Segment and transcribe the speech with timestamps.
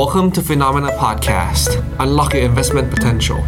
[0.00, 1.68] Welcome to Phenomena Podcast.
[2.04, 3.40] Unlock your investment potential.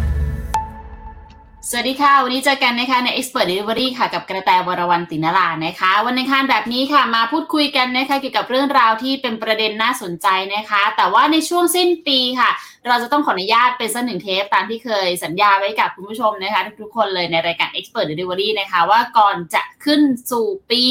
[1.69, 12.49] สวัสดีค่ะ วันนี้เจอกันนะคะใน Expert Delivery ค่ะ กับกระแตวรวรรณตินลานะคะ วันในคานแบบนี้ค่ะ มาพูดคุยกันนะคะเกี่ยวกับเรื่องราวที่เป็นประเด็นน่าสนใจนะคะ แต่ว่าในช่วงสิ้นปีค่ะ
[12.87, 20.01] เราจะต้องขออนุญาตเป็นสักหนึ่งเทปตามที่เคยสัญญาไว้กับคุณผู้ชมนะคะทุกคนเลยในรายการ Expert Delivery นะคะว่าก่อนจะขึ้น
[20.31, 20.83] สู่ปี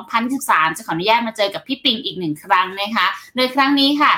[0.00, 4.14] 2013 จะขออนุญาตมาเจอกับพี่ปิงอีกหนึ่งครั้งนะคะ โดยครั้งนี้ค่ะ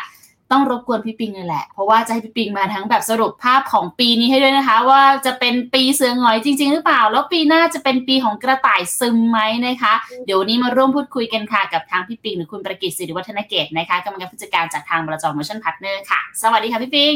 [0.52, 17.14] ต้องรบกวนพี่ปิงเลยแหละ เพราะว่าจะให้พี่ปิงมาทั้งแบบสรุปภาพของปีนี้ให้ด้วยนะคะ ว่าจะเป็นปีเสือหงอยจริง ๆ หรือเปล่า แล้วปีหน้าจะเป็นปีของกระต่ายซึมไหมนะคะ เดี๋ยววันนี้มาร่วมพูดคุยกันค่ะกับทางพี่ปิงหรือคุณประกิตสิริวัฒนเกตุนะคะกรรมการผู้จัดการจากทางบลจ.เมอร์ชั่นพาร์ทเนอร์ค่ะ สวัสดีค่ะพี่ปิง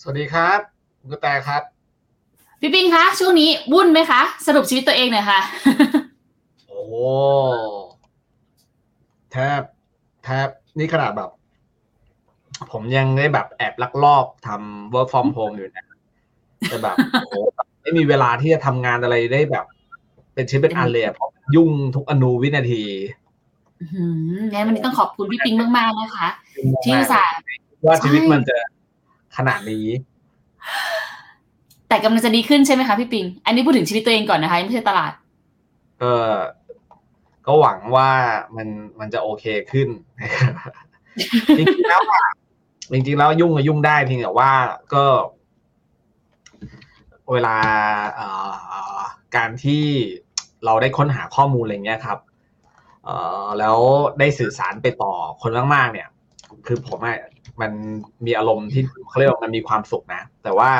[0.00, 0.58] สวัสดีครับ
[1.00, 1.62] คุณกระแตครับ
[2.60, 5.40] พี่ปิงคะช่วงนี้วุ่นไหมคะ สรุปชีวิตตัวเองหน่อยค่ะ
[6.68, 6.82] โอ้
[9.32, 9.60] แทบ
[10.24, 11.30] แทบนี่ขนาดแบบ
[12.72, 15.86] ผมยังได้แบบแอบลักลอบทำ work from home อยู่นะ
[16.68, 17.34] แต่แบบโอ้โห
[17.82, 19.64] ไม่มีเวลาที่จะทำงานอะไรได้แบบ
[20.34, 22.84] เป็นชิ้นเป็นอันเลยอะเพราะยุ่งทุกอนูวินาที
[23.80, 24.04] อื้อหื
[24.36, 26.28] องั้นวันนี้ต้องขอบคุณพี่ปิงมากๆนะคะ
[26.84, 27.32] ที่อุตส่าห์
[27.86, 28.56] ว่าชีวิตมันจะ
[29.36, 29.86] ขนาดนี้
[31.88, 35.12] แต่กำลังจะดีขึ้นใช่ไหมคะพี่ปิง อันนี้พูดถึงชีวิตตัวเองก่อนนะคะยังไม่ใช่ตลาด
[36.02, 36.12] ก็
[37.46, 38.10] ก็หวังว่า
[38.56, 38.68] มัน
[39.00, 39.88] มันจะโอเคขึ้น
[41.58, 42.22] จริงๆแล้วอะ
[42.92, 44.52] จริงๆแล้วยุ่งก็ยุ่งได้เพียงแต่ว่า
[44.94, 45.04] ก็
[47.32, 47.56] เวลา
[49.36, 49.84] การที่
[50.64, 52.18] เราได้ค้นหาข้อมูลอะไรเงี้ยครับ
[53.04, 53.10] เอ
[53.58, 53.76] แล้ว
[54.18, 56.08] ได้สื่อสารไปต่อคนมากๆ เนี่ย
[56.66, 57.18] คือผมอะ
[57.60, 57.72] มัน
[58.26, 60.70] มีอารมณ์ที่เขาเรียกว่ามันมีความสุขนะ แต่ว่า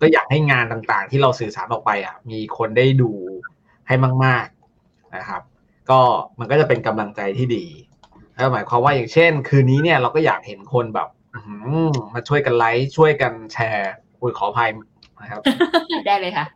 [0.00, 3.10] ก็อยากให้งานต่างๆ ที่เราสื่อสารออกไปอะ มีคนได้ดู
[3.88, 4.46] ให้มาก
[4.80, 5.42] ๆนะครับ
[5.90, 6.00] ก็
[6.38, 7.64] มันก็จะเป็นกำลังใจที่ดี
[8.34, 11.08] แล้วหมายความว่าอย่างเช่น คืนนี้เนี่ยเราก็อยากเห็นคนแบบ
[12.14, 14.70] มาช่วยกันไลค์ช่วยกันแชร์อุ้ยขออภัย
[15.20, 15.40] นะครับ
[16.06, 16.46] ได้เลยค่ะ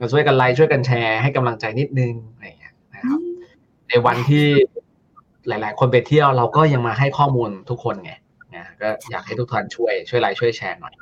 [0.00, 3.18] มาช่วยกันไลค์ช่วยกันแชร์ให้กำลังใจนิดนึงอะไรอย่างเงี้ยนะครับ
[3.88, 4.46] ในวันที่
[5.48, 8.12] หลาย ๆ คนไปเที่ยวเราก็ยังมาให้ข้อมูลทุกคนไง
[8.54, 10.94] นะก็อยากให้ทุกท่านช่วยช่วยไลค์ช่วยแชร์หน่อย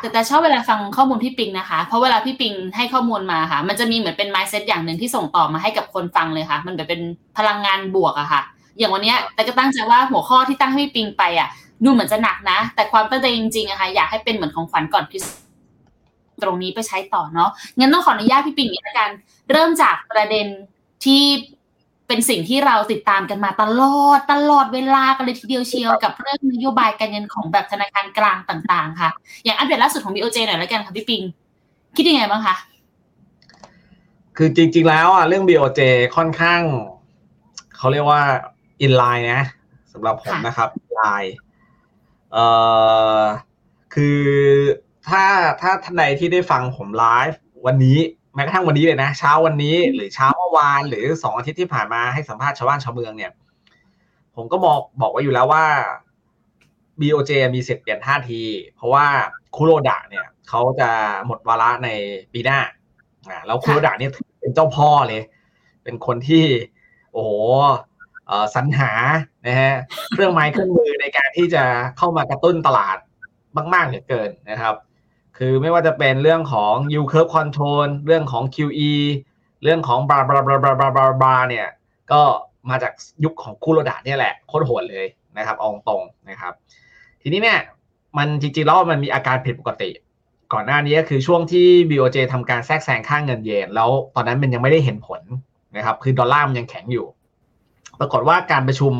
[0.00, 7.00] แต่แต่ชอบเวลาฟังข้อมูลพี่ปิงนะคะ เพราะเวลาพี่ปิงให้ข้อมูลมาค่ะ มันจะมีเหมือนเป็น mindset อย่างหนึ่งที่ส่งต่อมาให้กับคนฟังเลยค่ะ มันแบบเป็น
[7.38, 8.42] พลังงานบวกอะค่ะ
[8.78, 11.48] อย่างวันเนี้ยแต่ก็ตั้งใจว่าหัวข้อที่ตั้งให้พี่ปิงไปอะ
[11.84, 15.24] ดูเหมือนจะหนักนะ แต่ความตั้งใจจริงๆอะค่ะอยากให้เป็นเหมือนของขวัญก่อนคริส
[16.42, 19.10] ตรงนี้ไปใช้ต่อเนาะงั้นต้องขออนุญาตพี่ปิงอย่างนี้ละกัน
[19.50, 20.46] เริ่มจากประเด็น
[21.04, 21.22] ที่
[22.08, 29.10] เป็นสิ่งที่เราติดตามกันมาตลอดตลอดเวลากันเลยทีเดียวเชียวกับเรื่องนโยบายการเงินของแบบธนาคารกลางต่าง ๆ ค่ะ
[29.44, 31.22] อย่างอัปเดตล่าสุดของ BOJ หน่อยแล้วกันค่ะพี่ปิง
[31.96, 32.56] คิดยังไงบ้างคะ
[34.36, 35.80] คือจริง ๆ แล้วอะเรื่อง BOJ
[36.16, 36.60] ค่อนข้าง
[37.76, 38.22] เขาเรียกว่า
[38.84, 39.42] in line นะ
[39.92, 41.30] สำหรับผมนะครับ in line
[42.32, 42.46] เอ่
[43.20, 43.22] อ
[43.94, 44.20] คือ
[45.08, 45.24] ถ้า
[45.60, 47.98] ถ้าท่านใดที่ได้ฟังผมไลฟ์วันนี้
[48.34, 53.32] แม้กระทั่งวันนี้เลยนะ เช้าวันนี้หรือเช้าเมื่อวานหรือสองอาทิตย์ที่ผ่านมาให้สัมภาษณ์ชาวบ้านชาวเมืองเนี่ย
[54.36, 55.64] ผมก็บอกบอกไว้อยู่แล้วว่า
[57.00, 58.42] BOJ มีสิทธิ์เปลี่ยนท่าที
[58.76, 59.06] เพราะว่า
[59.56, 60.90] คุโรดะเนี่ยเขาจะ
[61.26, 61.88] หมดวาระใน
[62.32, 62.60] ปีหน้า
[63.28, 65.22] อ่าแล้วคุโรดะเนี่ยถือเป็นเจ้าพ่อเลย
[65.82, 66.44] เป็นคนที่
[67.12, 67.72] โอ้โหเอ่อ
[68.54, 68.92] สรรหา
[69.46, 69.74] นะฮะ
[70.12, 71.64] เครื่องไม้เครื่องมือในการที่จะ
[71.98, 72.96] เข้ามากระตุ้นตลาด
[73.74, 74.74] มาก ๆเหลือเกินนะครับ
[75.38, 78.92] คือไม่ว่าจะเป็นเรื่องของ yield curve control เรื่องของ QE
[79.62, 81.66] เรื่องของบาบาบาบาบาบาบาเนี่ย
[82.12, 82.22] ก็
[82.70, 82.92] มาจาก
[83.24, 85.06] ยุคของคูโรดะเนี่ยแหละโคตรโหดเลย
[85.38, 86.52] นะครับอาตรงนะครับ
[87.22, 87.60] ทีนี้เนี่ย
[88.18, 89.90] มันจริงๆแล้วมันมีอาการผิดปกติ
[90.52, 95.20] ก่อนหน้านี้ก็คือช่วงที่ BOJ ทำการแทรกแซงค่างเงินเยน แล้วตอนนั้นมันยังไม่ได้เห็นผล
[95.76, 97.06] นะครับ คือดอลลาร์มันยังแข็งอยู่
[98.00, 98.94] ปรากฏว่าการประชุม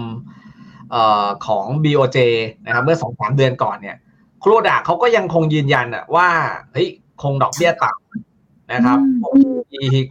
[0.90, 2.18] เอ่อของ BOJ
[2.66, 3.96] นะครับเมื่อสองสามเดือนก่อนเนี่ย
[4.42, 6.28] ครูดาเขาก็ยังคงยืนยันอะว่า
[6.72, 6.88] เฮ้ย
[7.22, 8.98] คงดอกเบี้ยต่ำนะครับ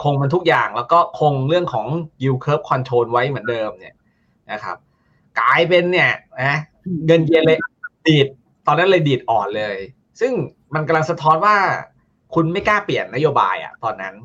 [0.04, 1.86] คงมันทุกอย่างแล้วก็คงเรื่องของ
[2.22, 3.96] yield curve control ไว้เหมือนเดิมเนี่ย
[4.52, 4.78] นะครับ
[5.40, 6.60] กลายเป็นเนี่ยนะ
[7.06, 7.58] เงินเยนเลย
[8.08, 8.28] ดีด
[8.68, 9.78] ตอนนั้นเลยดีดอ่อนเลย
[10.20, 10.32] ซึ่ง
[10.74, 11.56] มันกำลังสะท้อนว่า
[12.34, 14.16] คุณไม่กล้าเปลี่ยนนโยบายอะตอนนั้น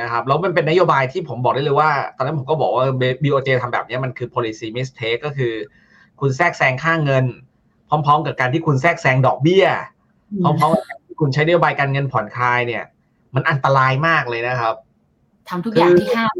[0.00, 2.84] นะครับแล้วมันเป็นนโยบายที่ผมบอกได้เลยว่า ตอนนั้นผมก็บอกว่า
[3.22, 5.52] BOJ ทำแบบนี้มันคือ policy mistake ก็คือ
[6.20, 7.24] คุณแทรกแซงค่าเงิน
[7.88, 9.66] พร้อม ๆ กับการที่คุณแทรกแซงดอกเบี้ย
[10.42, 12.84] พร้อมๆกับการที่คุณใช้นโยบายการเงินผ่อนคลายเนี่ย
[13.34, 14.74] มันอันตรายมากเลยนะครับ
[15.48, 16.34] ทำทุกอย่างที่ห้าม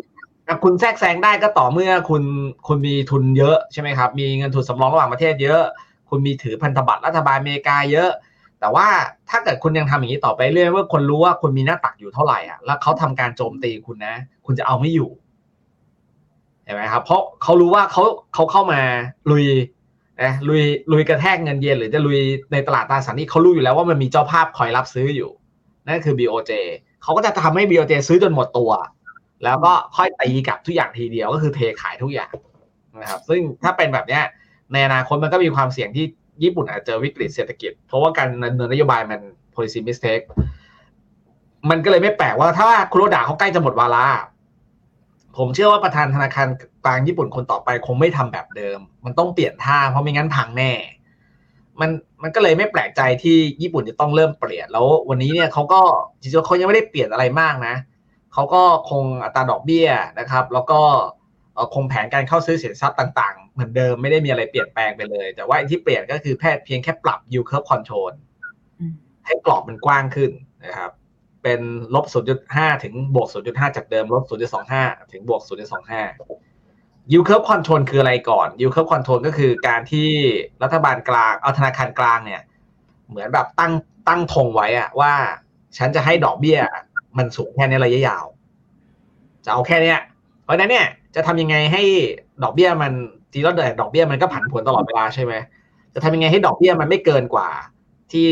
[0.48, 2.22] อะคุณแทรกแซงได้ก็ต่อเมื่อคุณ
[2.66, 5.62] คุณมีทุนเยอะใช่ไหมครับ มีเงินทุนสำรองระหว่างประเทศเยอะ
[6.08, 8.10] คุณมีถือพันธบัตรรัฐบาลอเมริกาเยอะ
[8.62, 8.88] แต่ว่า
[9.30, 14.14] ถ้าเกิดคุณยังทำอย่างนี้ต่อไปเรื่อยว่าคนรู้ว่าคุณมีหน้าตักอยู่เท่าไหร่อะแล้วเขาทำการโจมตีคุณนะ
[14.46, 15.10] คุณจะเอาไม่อยู่
[16.64, 18.02] เห็นไหมครับ เพราะเขารู้ว่าเขา
[18.34, 18.80] เขาเข้ามา
[19.30, 19.44] ลุย
[20.22, 20.62] นะลุย
[20.92, 22.18] ลุยกระแทกเงินเยนหรือจะลุย
[22.52, 25.30] ในตลาดตราสารนี้เขารู้อยู่แล้วว่ามันมีเจ้าภาพคอยรับซื้ออยู่
[25.86, 26.52] นั่นคือ BOJ
[27.02, 28.70] เขาก็จะทำให้ BOJ ซื้อจนหมดตัว
[29.44, 32.32] แล้วก็ค่อยตีกลับทุกอย่างทีเดียวก็คือเทขายทุกอย่าง
[33.02, 34.22] นะครับ ซึ่งถ้าเป็นแบบเนี้ย
[34.72, 36.06] ในอนาคตมันก็มีความเสี่ยงที่
[36.42, 39.20] ญี่ปุ่นอาจจะเจอวิกฤตเศรษฐกิจ เพราะว่าการดำเนินนโยบายมัน
[39.54, 40.24] policy mistake
[41.70, 44.06] มันก็เลยไม่แปลกว่าถ้าคุโรดะเขาใกล้จะหมดวาระ
[45.36, 46.48] ผมเชื่อว่าประธานธนาคาร
[46.84, 50.72] กลางญี่ปุ่นคนต่อไปคงไม่ทำแบบเดิม มันต้องเปลี่ยนท่าเพราะไม่งั้นพังแน่
[51.80, 51.90] มัน
[52.22, 55.80] มันก็เลยไม่แปลกใจที่ญี่ปุ่นจะต้องเริ่มเปลี่ยน แล้ววันนี้เนี่ยเขาก็
[56.20, 57.74] จริงๆเขายังไม่ได้เปลี่ยนอะไรมากนะ
[58.32, 60.80] เขาก็คงอัตราดอกเบี้ยนะครับ แล้วก็
[61.74, 68.12] คงแผนการเข้าซื้อสินทรัพย์ต่างๆ เหมือนเดิมไม่ได้มีอะไรเปลี่ยนแปลงไปเลย แต่ว่าที่เปลี่ยนก็คือแพทย์เพียงแค่ปรับ yield curve control
[69.26, 70.30] ให้กรอบมันกว้างขึ้น
[70.66, 70.92] นะครับ
[71.42, 71.60] เป็น
[71.94, 72.04] ลบ
[72.44, 74.24] 0.5 ถึงบวก 0.5 จากเดิมลบ
[74.68, 80.08] 0.25 ถึงบวก 0.25 yield curve control คืออะไรก่อน yield curve control ก็คือการที่
[80.62, 82.42] รัฐบาลกลางเอาธนาคารกลางเนี่ย
[83.08, 83.72] เหมือนแบบตั้ง
[84.08, 85.12] ตั้งธงไว้อะว่า
[85.78, 86.58] ฉันจะให้ดอกเบี้ย
[87.18, 88.24] มันสูงแค่ในระยะยาว
[89.44, 90.00] จะเอาแค่เนี้ย
[90.42, 91.82] เพราะนั้นเนี่ย จะทำยังไงให้
[92.42, 92.92] ดอกเบี้ยมัน
[93.32, 95.34] ทีละดอกเบี้ยมันก็ผันผวนตลอดเวลาใช่ไหม
[95.94, 97.48] จะทำยังไงให้ดอกเบี้ยมันไม่เกินกว่า
[98.12, 98.26] ที่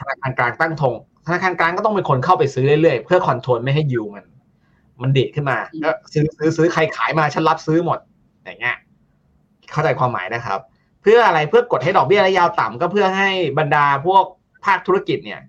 [0.00, 0.94] ธนาคารกลางตั้งธง
[1.26, 4.24] ธนาคารกลางก็ต้องเป็นคนเข้าไปซื้อเรื่อยๆ เพื่อคอนโทรลไม่ให้ยูมัน
[5.02, 7.98] มันเด็ดขึ้นมาก็ซื้อซื้อซื้อใครขายมาฉันรับซื้อหมด
[8.44, 8.76] อย่างเงี้ย
[9.72, 10.60] เข้าใจความหมายนะครับ
[11.02, 14.24] เพื่ออะไรเพื่อกดให้ดอกเบี้ยระยะต่ำก็เพื่อให้บรรดาพวก
[14.64, 15.40] ภาคธุรกิจเนี่ย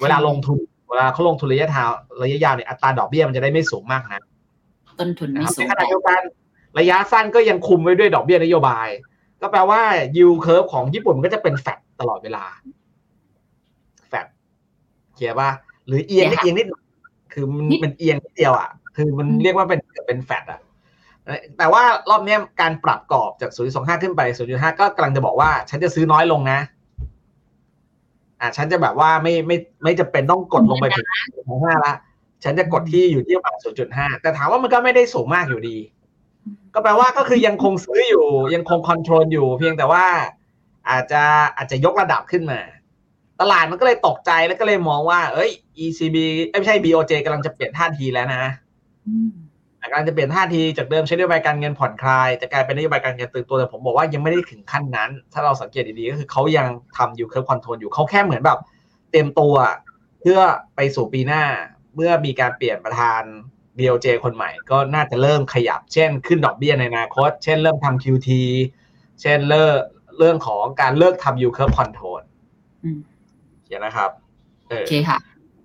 [0.00, 0.58] เวลาลงทุน
[0.88, 1.90] เวลาเขาลงทุนระยะทาว
[2.22, 4.22] ระยะยาวเนี่ยอัตราดอกเบี้ยมันจะได้ไม่สูงมากนะ
[5.00, 6.22] ต้นทุนไม่สูงในขณะเดียวกัน
[6.78, 8.88] ระยะสั้นก็ยังคุมไว้ด้วยดอกเบี้ยนโยบาย
[9.40, 9.80] ก็แปลว่า
[10.16, 12.44] yield curve ของญี่ปุ่นมันก็จะเป็นแฟตตลอดเวลา
[14.08, 14.26] แฟต
[15.14, 15.48] เขียนว่า
[15.86, 16.66] หรือเอียงนิดเอียงนิด
[17.32, 20.60] คือมันมันเอียงนิดเดียวอะคือมันเรียกว่าเป็นเป็นแฟตอะ
[21.58, 24.20] แต่ว่ารอบนี้การปรับกรอบจาก 0.25 ขึ้นไป
[24.50, 26.58] 0.5 ก็กำลังจะบอกว่า ฉันจะซื้อน้อยลงนะ
[28.40, 31.06] อ่าฉันจะแบบว่าไม่ไม่ไม่จะเป็นต้องกดลงไปถึง
[31.50, 31.94] 0.5ละ
[32.46, 33.56] ฉันจะกดที่อยู่ที่ประมาณ
[33.90, 35.76] 0.5 แต่ถามว่ามันก็ไม่ได้สูงมากอยู่ดี
[36.74, 40.04] ก็แปลว่าก็คือยังคงซื้ออยู่ ยังคงคอนโทรลอยู่ เพียงแต่ว่า
[40.90, 41.22] อาจจะ
[41.56, 42.60] อาจจะยกระดับขึ้นมา
[43.40, 45.50] ตลาดมันก็เลยตกใจแล้วก็เลยมองว่า เอ้ย
[45.84, 46.16] ECB
[46.50, 48.44] ไม่ใช่ BOJ กำลังจะเปลี่ยนท่าทีแล้วนะ
[49.90, 56.66] กำลังจะเปลี่ยนท่าทีจากเดิมใช้นโยบายการเงินผ่อนคลายจะกลายเป็นนโยบายการเงินตึงตัวแต่ผมบอกว่ายังไม่ได้ถึงขั้นนั้น ถ้าเราสังเกตดีๆก็คือเขายัง
[56.96, 58.58] ทำ yield curve control อยู่เขาแค่เหมือนแบบ
[59.12, 59.54] เตรียมตัว
[60.20, 60.38] เพื่อ
[60.76, 61.44] ไปสู่ปีหน้า
[61.96, 63.22] เมื่อมีการเปลี่ยนประธาน
[63.78, 68.28] BOJ คนใหม่ก็น่าจะเริ่มขยับ เช่นขึ้นดอกเบี้ยในอนาคต เช่นเริ่มทำ QT
[69.20, 69.80] เช่นเลิก
[70.18, 72.20] เรื่องของการเลิกทำ yield curve control
[73.64, 74.10] เขียนนะครับ
[74.68, 75.18] เออโอเคค่ะ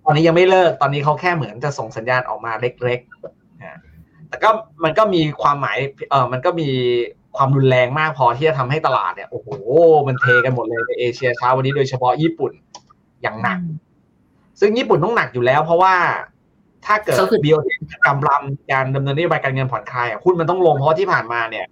[0.05, 3.79] ตอนนี้ยังไม่เลิกตอนนี้เขาแค่เหมือนจะส่งสัญญาณออกมาเล็กๆนะ
[4.27, 4.49] แต่ก็
[4.83, 5.77] มันก็มีความหมาย
[6.09, 6.69] เออมันก็มี
[7.37, 9.47] ความรุนแรงมากพอที่จะทำให้ตลาดเนี่ยโอ้โห
[10.07, 12.51] มันเทกันหมดเลยในเอเชียเช้าวันนี้โดยเฉพาะญี่ปุ่น
[13.21, 13.59] อย่างหนัก
[14.59, 15.95] ซึ่งญี่ปุ่นต้องหนักอยู่แล้ว เพราะว่า
[16.85, 17.69] ถ้าเกิด BOJ
[18.07, 21.65] กำลังการดำเนินนโยบายการเงินผ่อนคลายหุ้นมันต้องลงเพราะที่ผ่านมาเนี่ย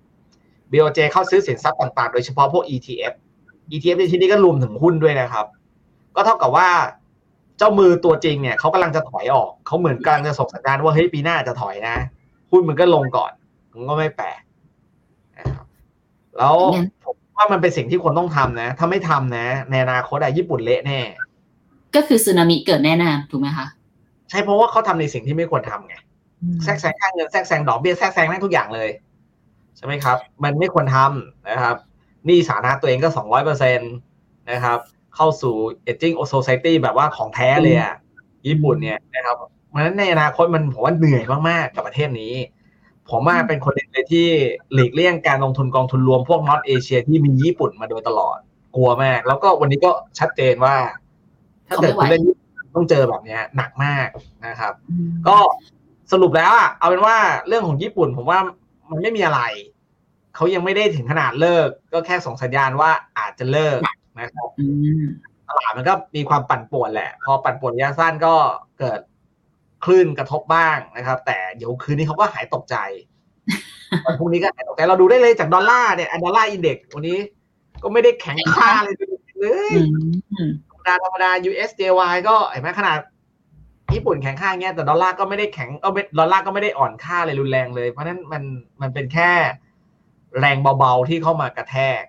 [0.72, 3.14] BOJ เข้าซื้อสินทรัพย์ต่างๆ โดยเฉพาะพวก ETF
[3.72, 5.46] ETF ในที่นี้ก็รวมถึงหุ้นด้วยนะครับ
[6.16, 6.70] ก็เท่ากับว่า
[7.58, 11.96] เจ้ามือตัวจริงเนี่ยเขากำลังจะถอยออกเขาเหมือนกำลังจะส่งสัญญาณว่าเฮ้ยปีหน้าจะถอยนะ
[12.52, 13.32] หุ้นมันก็ลงก่อน
[13.74, 14.42] มันก็ไม่แปลก
[15.38, 15.66] นะครับ
[16.38, 16.56] แล้ว
[17.04, 21.00] ผมว่ามันเป็นสิ่งที่คนต้องทำนะ ถ้าไม่ทำนะ ในอนาคตอะญี่ปุ่นเละแน่
[21.96, 23.68] ก็คือสึนามิเกิดแน่นอนถูกไหมคะ
[24.30, 25.96] ใช่เพราะว่าเขาทำในสิ่งที่ไม่ควรทำไง
[26.64, 28.90] แทรกแซงค่าเงินแทรกแซงดอกเบี้ยแทรกแซงได้ทุกอย่างเลย
[29.78, 31.76] ใช่ไหมครับ มันไม่ควรทำนะครับ
[32.28, 33.86] นี่สาธารณะตัวเองก็สองร้อยเปอร์เซ็นต
[34.52, 34.80] นะครับ
[35.16, 35.56] เข้าสู่
[35.88, 37.96] aging society แบบว่าของแท้เลยอะ
[38.48, 39.36] ญี่ปุ่นเนี่ยนะครับ
[39.70, 42.34] เพราะฉะนั้นในอนาคตมันผมว่าเหนื่อยมากๆกับประเทศนี้
[43.10, 44.28] ผมว่าเป็นคนเลยที่
[44.74, 48.38] หลีกเลี่ยงการลงทุนกองทุนรวมพวกนอตเอเชียที่มีญี่ปุ่นมาโดยตลอด
[48.76, 50.76] กลัวมาก แล้วก็วันนี้ก็ชัดเจนว่า
[51.70, 52.22] ถ้าเกิดคุณเล่น
[52.76, 54.08] ต้องเจอแบบนี้หนักมาก
[54.48, 54.74] นะครับ
[55.28, 55.38] ก็
[56.12, 58.40] สรุปแล้วอะเอาเป็นว่าเรื่องของญี่ปุ่นผมว่า
[58.90, 59.42] มันไม่มีอะไร
[60.36, 63.80] เขายังไม่ได้ถึงขนาดเลิก ก็แค่ส่งสัญญาณว่าอาจจะเลิก
[64.20, 64.48] นะครับ
[65.48, 68.34] ตลาดมันก็มีความปั่นป่วนแหละ พอปั่นป่วนระยะสั้นก็
[68.80, 69.00] เกิด
[69.86, 72.76] คลื่นกระทบบ้างนะครับ แต่เดี๋ยวคืนนี้เขาก็หายตกใจ
[74.06, 77.18] วันพรุ่งนี้ก็หายตกใจเราดูได้เลยจากดอลลาร์เนี่ยดอลลาร์อินเด็กซ์วันนี้
[77.84, 78.96] ก็ไม่ได้แข็งค่าเลย
[79.40, 83.00] เลยธรรม ดาธรรมดา USJY ก็เห็นไหมขนาด
[83.94, 88.44] ญี่ปุ่นแข็งค่าเงี้ยแต่ดอลลาร์ก็ไม่ได้แข็งเออดอลลาร์ก็ไม่ได้อ่อนค่าเลยรุนแรงเลย เพราะนั้นมัน
[88.82, 89.32] มันเป็นแค่
[90.40, 92.04] แรงเบาๆที่เข้ามากระแทก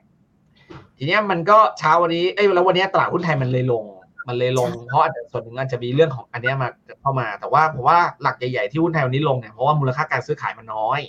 [0.98, 3.84] ทีนี้มันก็เช้าวันนี้เอ้ยแล้ววันนี้ตลาดหุ้นไทยมันเลยลง
[4.28, 6.68] มันเลยลง เพราะอาจจะส่วนหนึ่งอาจจะมีเรื่องของอันนี้มา
[7.00, 11.00] เข้ามา แต่ว่าผมว่าหลักใหญ่ๆที่หุ้นไทยวันนี้ลงเนี่ยเพราะว่ามูลค่าการซื้อขายมันน้อย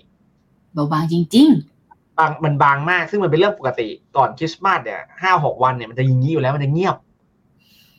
[0.73, 1.47] เบาบางจริง
[1.83, 3.87] ๆบบางมันบางมากซึ่งมันเป็นเรื่องปกติ
[4.17, 6.95] ก่อนคริสต์มาสเนี่ยห้าหกวันเนี่ยมันจะอย่างนี้อยู่แล้วมันจะเงียบ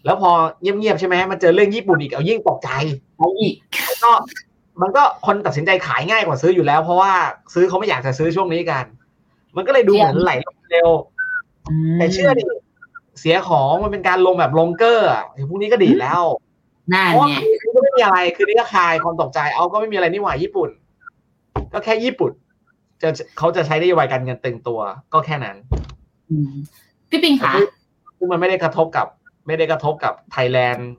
[0.04, 0.30] แล้วพอ
[0.60, 2.70] เงียบๆใช่ไหมมันเจอเรื่องญี่ปุ่นอีกเอายิ่งตกใจ
[3.18, 3.54] เอาอีก
[4.04, 4.12] ก็
[4.80, 7.12] มันก็คนตัดสินใจขายง่ายกว่าซื้ออยู่แล้ว เพราะว่า
[7.54, 8.84] ซื้อเขาไม่อยากจะซื้อช่วงนี้กัน
[9.56, 10.90] มันก็เลยดูเหมือนไหลลงเร็ว
[11.98, 12.44] แต่เชื่อดิ
[13.20, 16.22] เสียของมันเป็นการลงแบบลงเกอร์อะพวกนี้ก็ดีดแล้ว
[16.92, 20.70] นั่นเพราะว่าไงคืนนี้ก็ไม่มีอะไร คืนนี้ก็คลายความตกใจเอาก็ไม่มีอะไรนี่หว่าญี่ปุ่น
[21.72, 22.32] ก็แค่ญี่ปุ่น
[23.02, 24.80] จะเขาจะใช้นโยบายการเงินตึงตัว
[25.12, 25.56] ก็แค่นั้น
[26.30, 26.52] อืม
[27.10, 27.54] พี่ปิงคะ
[28.18, 29.06] ซึ่งมันไม่ได้กระทบกับ
[29.46, 30.90] ไม่ได้กระทบกับไทยแลนด์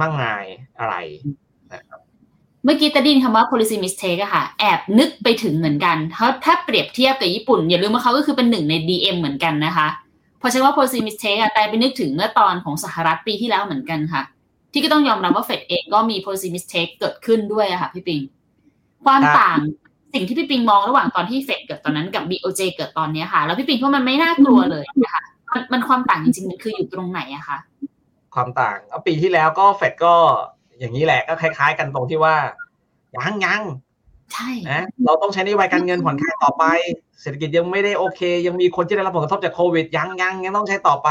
[0.00, 0.44] มากมาย
[0.78, 0.94] อะไร
[2.64, 9.88] เมื่อกี้ตะดินคำว่า policy mistake อะค่ะ แอบนึกไปถึงเหมือนกันถ้าถ้าเปรียบเทียบกับญี่ปุ่น อย่าลืมว่าเขาก็คือเป็นหนึ่งใน DM เหมือนกันนะคะ
[10.40, 14.22] พอใช้ว่า policy mistake อะแต่ไปนึกถึงเมื่อตอนของสหรัฐปีที่แล้วเหมือนกันค่ะ
[14.72, 18.20] ที่ก็ต้องยอมรับว่าเฟดเองก็มี policy mistake เกิดขึ้นด้วยอะค่ะพี่ปิง
[19.04, 19.58] ความต่าง
[20.14, 27.58] สิ่งที่พี่ปิงมองระหว่างตอนที่เฟดเกิดตอนนั้นกับ BOJ เกิดตอนนี้ค่ะ แล้วพี่ปิงว่ามันไม่น่ากลัวเลยนะคะ มันมันความต่างจริงๆมันคืออยู่ตรงไหนอะคะ
[28.34, 30.14] ความต่างเอาปีที่แล้วก็เฟดก็
[30.78, 32.36] อย่างนี้แหละก็คล้าย ๆ กันตรงที่ว่า
[33.16, 33.62] ยังยัง
[34.32, 36.64] ใช่นะเราต้องใช้นโยบายการเงินผ่อนคลายต่อไป
[37.20, 41.10] เศรษฐกิจยังไม่ได้โอเค ยังมีคนที่ได้รับผลกระทบจากโควิดยังยังยังต้องใช้ต่อไป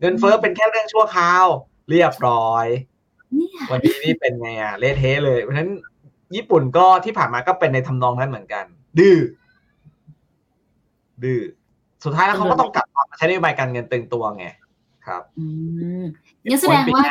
[0.00, 1.46] เงินเฟ้อเป็นแค่เรื่องชั่วคราว
[1.90, 2.66] เรียบร้อย
[3.34, 5.70] เนี่ยวันนี้นี่เป็นไงอะเละเทะเลย เพราะฉะนั้น
[6.34, 8.64] ญี่ปุ่นก็ที่ผ่านมาก็เป็นในทำนองนั้นเหมือนกัน
[8.98, 9.16] ดื้อ
[11.22, 11.40] ดื้อ
[12.06, 14.46] สุดท้ายแล้วเขาก็ต้องกลับมาใช้นโยบายการเงินตึงตัวไง
[15.06, 15.46] ครับอื
[16.02, 16.04] ม
[16.44, 17.02] งั้นแสดงว่า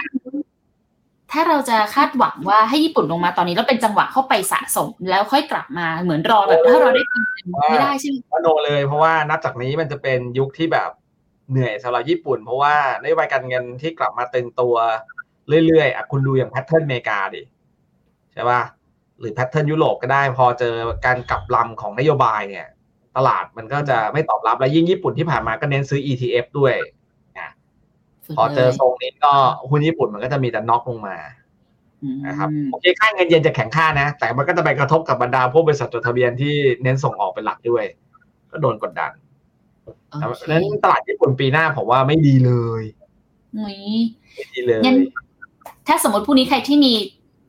[1.32, 7.22] ถ้าเราจะคาดหวังว่าให้ญี่ปุ่นลงมาตอนนี้แล้วเป็นจังหวะเข้าไปสะสม แล้วค่อยกลับมาเหมือนรอแบบถ้าเราได้กิน
[7.70, 10.90] ไม่ได้ใช่ไหมว่าโนเลย เพราะว่านับจากนี้มันจะเป็นยุคที่แบบ
[11.52, 14.76] เหนื่อยสำหรับญี่ปุ่น เพราะว่านโยบายการเงินที่กลับมาตึงตัว
[15.66, 17.42] เรื่อยๆอะคุณดูอย่าง pattern อเมริกาดิ
[18.34, 18.62] ใช่ป่ะ
[19.20, 20.76] หรือ pattern ยุโรปก็ได้พอเจอ
[21.06, 22.68] การกลับลำของนโยบายเนี่ย
[23.18, 26.74] ตลาดมันก็จะไม่ตอบรับแล้วยิ่งญี่ปุ่นที่ผ่านมาก็เน้นซื้อ ETF ด้วย
[28.38, 29.34] พอเจอทรงนี้ก็
[29.70, 31.18] หุ้นญี่ปุ่นมันก็จะมีแต่น็อกลงมา
[32.28, 36.54] นะครับโอเคค่าเงินเยนจะแข็งค่านะ แต่มันก็จะไปกระทบกับบรรดาพวกบริษัทจดทะเบียนที่
[36.84, 37.84] เน้นส่งออกเป็นหลักด้วย
[38.52, 39.12] ก็โดนกดดัน
[40.10, 42.84] โอเพเคราะฉะนั้นตลาดญี่ปุ่นปีหน้าผมว่าไม่ดีเลย
[43.58, 43.78] อุ๊ย
[44.36, 44.98] ไม่ดีเลยงั้น
[45.88, 46.94] ถ้าสมมติผู้นี้ใครที่มี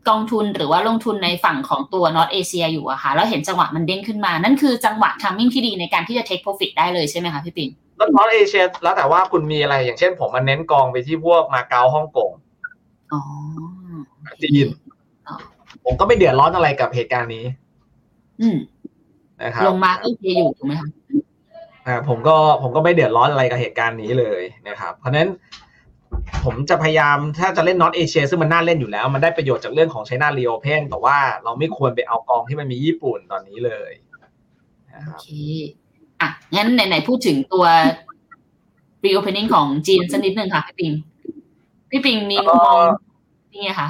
[0.09, 12.31] กองทุนหรือว่าลงทุนในฝั่งของตัวนอตเอเชียอยู่อะค่ะแล้วเห็นจังหวะมันเด้งขึ้นมา นั่นคือจังหวะทัมมิ่งที่ดีในการที่จะ take profit ได้เลยใช่ไหมคะพี่ปิงแล้วนอตเอเชียแล้วแต่ว่าคุณมีอะไรอย่างเช่น ผมมันเน้นกองไปที่พวกมาเก๊าฮ่องกง
[13.13, 13.21] อ๋อ
[14.43, 14.69] จีน
[15.85, 17.45] ผมก็ไม่เดือดร้อนอะไรกับเหตุการณ์นี้
[18.41, 18.57] อืม
[19.43, 20.89] นะครับลงมาก็โอเคอยู่ถูกไหมคะ
[21.87, 25.29] อ่าผมก็ผมก็ไม่เดือดร้อนอะไรกับเหตุการณ์นี้เลยนะครับ เพราะฉะนั้น
[26.45, 33.93] ผมจะพยายามถ้าจะเล่นนอตเอเชียซึ่งมันน่าเล่นอยู่แล้ว มันได้ประโยชน์จากเรื่องของไชน่ารีโอเพนแต่ว่าเราไม่ควรไปเอากองที่มันมีญี่ปุ่นตอนนี้เลย
[34.95, 35.27] นะคโอรับเค
[36.21, 37.65] อะงั้นไหนๆพูดถึงตัว
[39.05, 40.93] reopening ของจีนสักนิดหนึ่งค่ะ พี่ปิง
[41.91, 42.77] พี่ปิงมีมุมมอง
[43.53, 43.89] นี่ไงคะ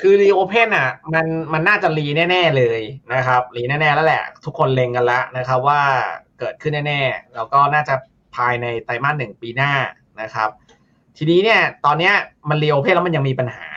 [0.00, 2.80] คือ re open อะมันมันน่าจะ re แน่ ๆ เลย
[3.14, 5.82] นะครับ re แน่ๆแล้วแหละ ทุกคนเล็งกันแล้วนะครับ ว่า
[6.38, 7.94] เกิดขึ้นแน่ๆแล้วก็น่าจะ
[8.36, 9.72] ภายในไตรมาสหนึ่งปีหน้า
[10.20, 10.50] นะครับ
[11.16, 12.14] ทีนี้เนี่ย ตอนเนี้ย
[12.48, 13.68] มัน reopen แล้วมันยังมีปัญหา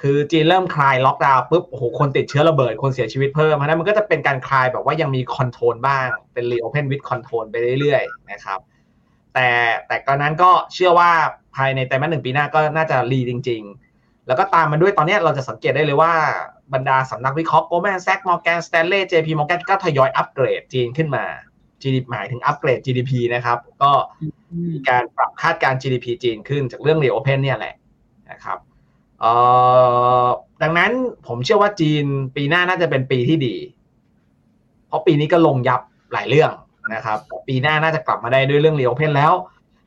[0.00, 8.60] คือจีนเริ่มคลายล็อกดาวน์ปุ๊บโอ้โหคนติดเชื้อระเบิดคนเสียชีวิตเพิ่มเพราะนั้นมันก็จะเป็นการคลายแบบว่ายังมี control บ้างเป็น reopen with control ไปเรื่อยๆนะครับ
[9.34, 9.48] แต่
[9.86, 11.10] แต่ก็นั้นก็เชื่อว่า
[11.56, 13.62] ภายในไตรมาสหนึ่งปีหน้าก็น่าจะรีจริง
[13.94, 16.12] ๆ แล้วก็ตามมาด้วยตอนนี้เราจะสังเกตได้เลยว่า
[16.74, 21.24] บรรดาสำนักวิเคราะห์ Goldman Sachs Morgan Stanley JP Morgan ก็ทยอยอัปเกรดจีนขึ้นมา
[21.82, 27.74] GDP หมายถึงอัปเกรด GDP นะครับ ก็อืมมีการปรับคาดการณ์ GDP จีนขึ้นจากเรื่อง reopen เนี่ยแหละ
[28.30, 28.58] นะครับ
[29.20, 29.32] เอ่
[30.24, 30.26] อ
[30.62, 30.92] ดังนั้น
[31.26, 32.04] ผมเชื่อว่าจีน
[32.36, 33.54] ปีหน้าน่าจะเป็นปีที่ดี
[34.88, 35.80] เพราะปีนี้ก็ลงยับ
[36.12, 36.52] หลายเรื่อง
[36.94, 39.32] นะครับ ปีหน้าน่าจะกลับมาได้ด้วยเรื่อง reopen แล้ว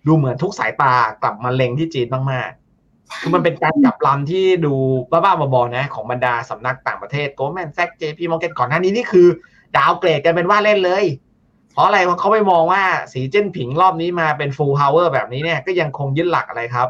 [0.08, 2.66] ดูเหมือนทุกสายตากลับมาเล็งที่จีนมากๆ
[3.22, 4.74] คือมันเป็นการกลับลำที่ดู
[5.10, 9.28] บ้าๆบอๆนะ ของบรรดาสำนักต่างประเทศ Goldman Sachs JP Morgan ก่อนหน้านี้นี่คือ
[9.78, 11.06] ดาวเกรดกันเป็นว่าเล่นเลย
[11.76, 16.88] เพราะอะไรเพราะเขาไปมองว่าสีเจิ้นผิงรอบนี้มาเป็น full power แบบนี้เนี่ยก็ยังคงยึดหลักอะไรครับ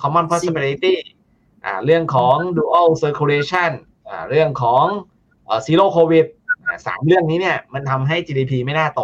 [0.00, 0.94] common prosperity
[1.64, 3.70] อ่าเรื่องของ dual circulation
[4.08, 4.84] อ่าเรื่องของ
[5.44, 6.26] เอ่อ zero covid
[6.86, 9.02] สามเรื่องนี้เนี่ยมันทำให้ GDP ไม่น่าโต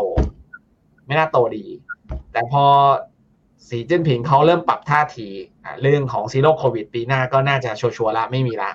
[1.06, 1.64] ไม่น่าโตดี
[2.32, 2.64] แต่พอ
[3.68, 5.28] สีจิ้นผิงเขาเริ่มปรับท่าที
[5.64, 8.72] อ่าเรื่องของ zero covid ปีหน้าก็น่าจะชัวร์ละไม่มีละ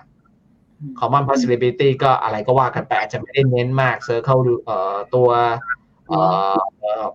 [0.99, 5.29] common prosperity ก็อะไรก็ว่ากันไปอาจจะไม่ได้เน้นมาก circle ดูเอ่อตัว
[6.07, 6.19] เอ่
[6.55, 7.05] อเอ่อ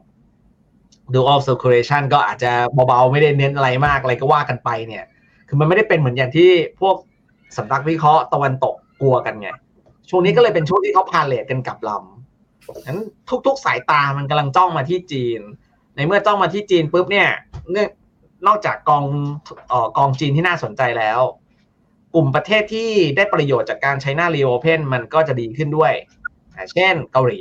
[1.14, 2.52] dual circulation ก็อาจจะ
[2.88, 5.04] เบาๆ ไม่ได้เน้นอะไรมากอะไรก็ว่ากันไปเนี่ย
[5.48, 6.96] คือมันไม่ได้เป็นเหมือนอย่างที่พวก
[7.56, 9.48] สำนักวิเคราะห์ตะวันตกกลัวกันไง
[10.10, 11.90] ช่วงนี้ก็เลยเป็นช่วงที่เขาพาเลทกันกลับล
[12.86, 12.98] นั้น
[13.46, 15.40] ทุก ๆ สายตามันกำลังจ้องมาที่จีน
[15.96, 17.28] ในเมื่อจ้องมาที่จีนปุ๊บเนี่ย
[17.70, 17.88] เนื่อง
[18.46, 19.04] นอกจากกอง
[19.72, 21.20] ออกองจีนที่น่าสนใจแล้ว
[22.14, 25.92] กลุ่มประเทศที่ได้ประโยชน์จากการใช้หน้ารีโอเพนมันก็จะดีขึ้นด้วย
[26.72, 27.40] เช่นเกาหลี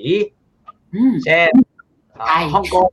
[1.25, 1.51] เช่น
[2.11, 2.89] เอ่อไทยฮ่องกง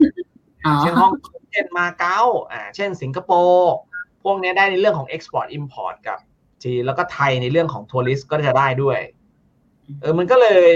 [0.67, 2.21] อ๋อเช่นฮ่องกงเช่นมาเก๊า
[2.53, 3.73] อ่าเช่นสิงคโปร์
[4.23, 6.19] พวกเนี้ยได้ในเรื่องของ Export Import กับ
[6.63, 8.99] จีนแล้วก็ไทยในเรื่องของ tourist ก็จะได้ด้วย
[10.01, 10.67] เออมันก็เลย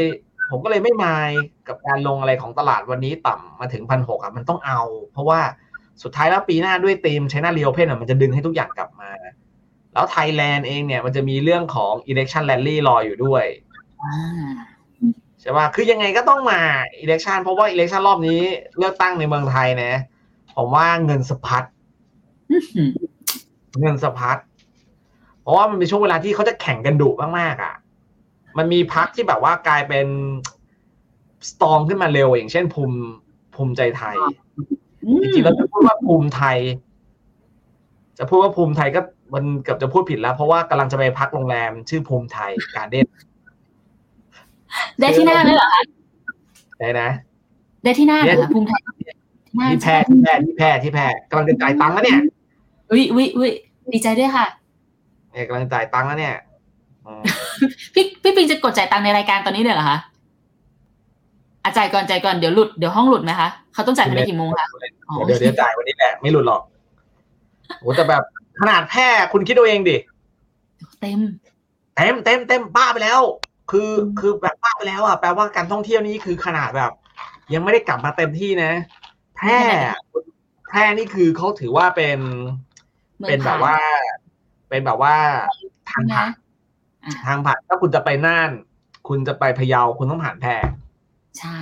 [0.51, 1.31] ผมก็เลยไม่มาย
[1.69, 4.81] กับการลงอะไรของตลาดวันนี้ต่ำมาถึงพันหกอะมันต้องเอา
[5.13, 5.41] เพราะว่า
[6.03, 9.11] สุดท้ายแล้วปีหน้าด้วย theme China Reopen อะมันจะดึงให้ทุกอย่างกลับมา
[9.93, 13.45] แล้วไทยแลนด์เองเนี่ยมันจะมีเรื่องของ election rally รออยู่ด้วย
[14.03, 14.15] อ่า
[15.41, 16.61] ใช่ป่ะคือยังไงก็ต้องมา
[17.03, 18.41] election เพราะว่า election รอบนี้
[18.79, 19.93] เลือกตั้งในเมืองไทยนะ
[20.57, 21.65] ผมว่าเงินสะพัด
[22.51, 22.91] อื้อหือ
[23.81, 24.39] เงินสะพัด
[25.43, 27.75] เพราะว่ามันเป็นช่วงเวลาที่เขาจะแข่งกันดุมากๆอะ
[28.59, 30.07] มันมีพักที่แบบว่ากลายเป็น
[31.49, 32.99] สตรองขึ้นมาเร็ว อย่างเช่นภูมิ
[33.55, 34.17] ภูมิใจไทย
[35.05, 36.59] อืจมริงๆแล้วจะพูดว่าภูมิไทย
[38.19, 39.01] จะพูดว่าภูมิไทยก็
[39.35, 43.07] มันเกือบจะพูดผิดแล้ว เพราะว่ากำลังจะไปพักโรงแรม ชื่อภูมิไทยการเด้น
[45.01, 45.83] ได้ที่หน้าเลยเหรอคะ
[46.81, 47.09] ได้นะ
[47.83, 48.81] ได้ที่หน้าเหรอคะภูมิไทย
[49.49, 52.21] ที่หน้าที่แพร่ที่แพร่ที่แพร่ที่แพร่กำลังจะจ่ายตังค์แล้วเนี่ย
[52.91, 53.51] อุ้ยอุ้ยอุ้ย
[53.93, 54.47] ดีใจด้วยค่ะ
[55.33, 56.37] เนี่ยกำลังจ่ายตังค์แล้วเนี่ย
[57.07, 57.23] อืม
[57.95, 59.99] พี่พี่ปิงจะกดจ่ายตังค์ในรายการตอนนี้เลยเหรอคะ
[61.65, 64.67] อาจ่ายก่อนจ่ายก่อนเดี๋ยวหลุดเดี๋ยวห้องหลุดไหมคะเขาต้องจ่ายภายในกี่โมงคะ
[65.09, 66.63] อ๋อเดี๋ยวเดี๋ยวจ่ายวันนี้แหละไม่หลุดหรอก
[67.81, 68.23] โหแต่แบบ
[68.61, 69.97] ขนาดแพร่คุณคิดเอาเองดิ
[71.01, 71.21] เต็ม
[71.97, 73.21] เต็มเต็มเต็มบ้าไปแล้ว
[73.71, 76.93] คืออืมคือแบบบ้าไปแล้วอะแปลว่าการท่องเที่ยวนี้คือขนาดแบบ
[77.55, 78.73] ยังไม่ได้กลับมาเต็มที่นะ
[79.37, 79.99] แพร่อะ
[80.69, 82.19] แพร่นี่คือเขาถือว่าเป็น
[83.23, 83.79] มืองเป็นแบบผ่ว่า
[84.69, 85.17] เป็นแบบว่า
[85.91, 86.29] ทางผ่าน
[87.05, 88.51] อะทางผ่านถ้าคุณจะไปน่าน
[89.09, 90.57] คุณจะไปพะเยาคุณต้องผ่านแพร่
[91.39, 91.59] ใช่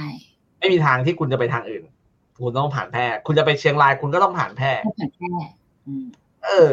[0.59, 1.85] ไม่มีทางที่คุณจะไปทางอื่น
[2.43, 5.33] คุณต้องผ่านแพร่คุณจะไปเชียงรายคุณก็ต้องผ่านแพร่ไม่ผ่านแค่
[5.87, 6.05] อืม
[6.45, 6.73] เออ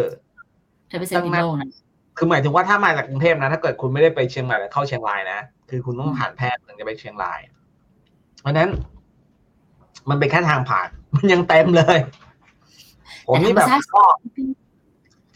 [0.87, 1.84] เธอไปเซ็นทรัลโลกนะ
[2.17, 7.39] คือหมายถึงว่าถ้ามาจากกรุงเทพนะ ถ้าเกิดคุณไม่ได้ไปเชียงใหม่แล้วเข้าเชียงรายนะ คือคุณต้องผ่านแพร่ถึงจะไปเชียงราย
[8.41, 8.69] เพราะฉะนั้น
[10.09, 11.97] มันเป็นแค่ทางผ่าน มันยังเต็มเลย
[13.27, 14.13] ผมนี่แบบชอบ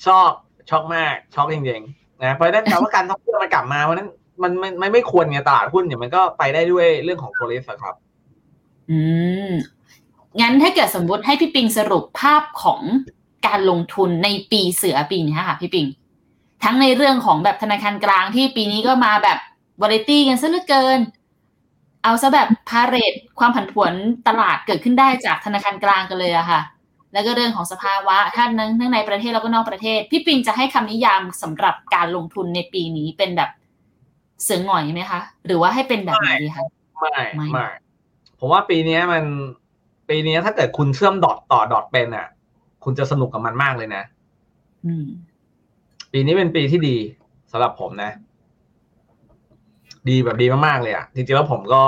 [0.05, 0.29] ชอบ
[0.69, 4.09] ช็อกมากช็อกจริงๆนะเพราะฉะนั้นแปลว่าการท่องเที่ยวมันกลับมาเพราะฉะนั้น
[4.43, 7.95] มันมันมันไม่ควรไงตลาดหุ้นเนี่ยมันก็ไปได้ด้วยเรื่องของทัวริสต์อะครับ
[8.89, 8.99] อื
[9.49, 9.51] ม
[10.41, 12.81] งั้นถ้าเกิดสมมติให้พี่ปิงสรุปภาพของ
[13.47, 15.85] การลงทุนในปีเสือปีนี้ค่ะ พี่ปิง
[16.63, 19.37] ทั้งในเรื่องของแบบธนาคารกลางที่ปีนี้ก็มาแบบ
[19.81, 20.99] วาไรตี้กันซะเหลือเกิน
[22.03, 23.93] เอาซะแบบพาเรตความผันผวน
[24.27, 26.61] ตลาดเกิดขึ้นได้จากธนาคารกลางกันเลยอะค่ะ
[27.13, 33.49] แล้วก็เรื่องของสภาวะท่านทั้งในประเทศแล้วก็นอกประเทศ พี่ปิงจะให้คำนิยามสำหรับการลงทุนในปีนี้เป็นแบบ
[34.43, 36.65] เสือหงอยไหมคะ หรือว่าให้เป็นแบบไหนดีคะ
[36.99, 37.67] ไม่ไม่ไม่
[38.39, 39.23] ผมว่าปีเนี้ยมัน
[40.09, 42.27] ปีเนี้ยถ้าเกิดคุณเชื่อมดอทต่อดอทเป็นอะ
[42.83, 44.03] คุณจะสนุกกับมันมากเลยนะ
[44.85, 45.05] อืม
[46.11, 46.97] ปีนี้เป็นปีที่ดี
[47.51, 48.11] สำหรับผมนะ
[50.09, 51.83] ดีแบบดีมากๆเลยอะจริงๆแล้วผมก็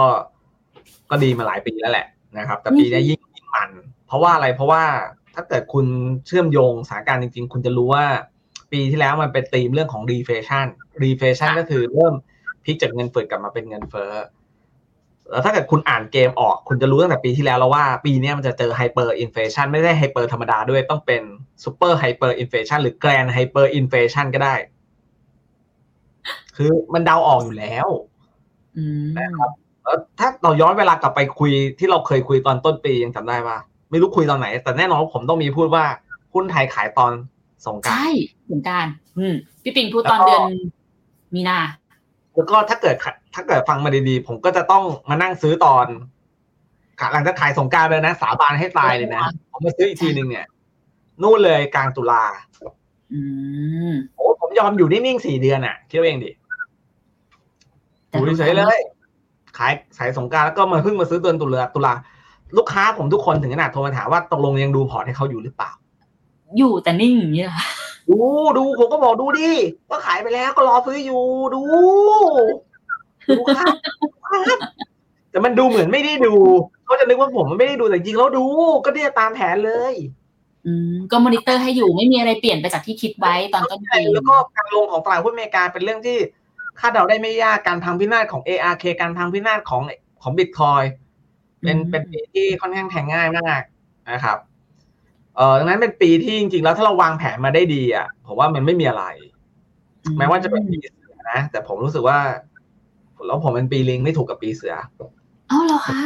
[1.09, 2.07] ก็ดีมาหลายปีแล้วแหละ
[2.37, 3.69] นะครับ แต่ปีนี้ยิ่งยิ่งมัน
[4.07, 4.83] เพราะว่าอะไรเพราะว่า
[5.35, 5.85] ถ้าเกิดคุณ
[6.25, 8.05] เชื่อมโยงสถานการณ์จริง ๆ คุณจะรู้ว่า
[8.71, 10.65] ปีที่แล้วมันเป็นธีมเรื่องของ reflation
[11.03, 12.13] reflation ค่ะก็คือเริ่ม
[12.63, 14.11] พลิกจากเงินเฟ้อกลับมาเป็นเงินเฟ้อ
[15.31, 21.21] แล้วถ้าเกิดคุณอ่านเกมออก คุณจะรู้ตั้งแต่ปีที่แล้วแล้วว่าปีนี้มันจะเจอ hyper inflation ไม่ได้ hyper ธรรมดาด้วยต้องเป็น
[21.63, 24.55] super hyper inflation หรือ grand hyper inflation ก็ได้
[26.55, 27.87] คือมันเดาออกอยู่แล้ว
[28.77, 29.51] อืมนะครับ
[29.83, 33.57] แล้วถ้าเราย้อนเวลากลับไปคุยที่เราเคยคุยตอนต้นปียังจำได้ปะ
[33.89, 35.85] ไม่รู้คุยตอนไหน แต่แน่นอนว่าผมต้องมีพูดว่า
[36.33, 37.11] หุ้นไทยขายตอน
[37.65, 38.09] สงกรารใช่
[38.45, 38.85] เหมือนกัน
[39.17, 40.43] อืมพี่ปิงพูดตอนแล้วก็เดือน
[41.35, 41.59] มีนา
[42.35, 42.95] แล้วก็ถ้าเกิด
[43.33, 45.87] ถ้าเกิดฟังมาดีๆ ผมก็จะต้องมานั่งซื้อตอน
[46.99, 50.45] ขาหลังจากขายสงกรารเลยนะ สาบานให้ตายเลยนะผมมาซื้ออีกทีหนึ่งเนี่ย
[51.21, 52.23] นู่นเลยกลางตุลา
[53.13, 53.19] อื
[53.91, 56.31] มโอ้ผมยอมอยู่นิ่งๆสี่เดือนอะคิดเอาเองดิ
[58.09, 58.79] แต่อยู่เฉยๆเลย
[59.57, 61.93] ขายสายสงกรานต์แล้วก็มาเพิ่งมาซื้อเดือนตุลาตุลา
[62.57, 65.71] ลูกค้าผมทุกคนถึงขนาดโทรมาถามว่าตกลงยังดูพอร์ตให้เขาอยู่หรือเปล่า
[66.57, 67.63] อยู่แต่นิ่งอย่างเงี้ยเหรอ
[68.09, 68.19] ดู
[68.57, 69.49] ดูผมก็บอกดูดิ
[69.89, 71.61] ว่าขายไปแล้วก็รอซื้ออยู่ดู
[73.27, 73.75] ดูครับ
[74.31, 74.59] ครับ
[75.31, 76.35] แต่มันดูเหมือนไม่ได้ดู
[76.85, 78.45] เขาจะนึกว่าผมมันไม่ได้ดูแต่จริงแล้วดู
[78.85, 79.93] ก็เนี่ยตามแผนเลย
[80.65, 86.17] อืมก็มอนิเตอร์ให้อยู่ไม่มีอะไรเปลี่ยนไปจากที่คิดไว้ตอนต้นปีแล้วก็การลงของตลาดหุ้นอเมริกาเป็นเรื่องที่
[86.79, 89.83] คาดเดาได้ไม่ยากการพังพินาศของ ARK การพังพินาศของ
[90.23, 90.83] ของบิตคอย
[91.61, 93.61] เป็นเป็นปีที่ค่อนข้างแทงง่ายมาก
[94.11, 94.37] นะครับ
[95.35, 99.05] เออดังนั้นเป็นปีที่จริงๆแล้วถ้าเราวางแผนมาได้ดีอะผมว่ามันไม่มีอะไร
[100.17, 102.19] แม้ว่าจะเป็นปีเสือนะแต่ผมรู้สึกว่า
[103.25, 104.75] แล้วผมเป็นปีลิงไม่ถูกกับปีเสือ
[105.49, 105.97] เอ้าเหรอคะ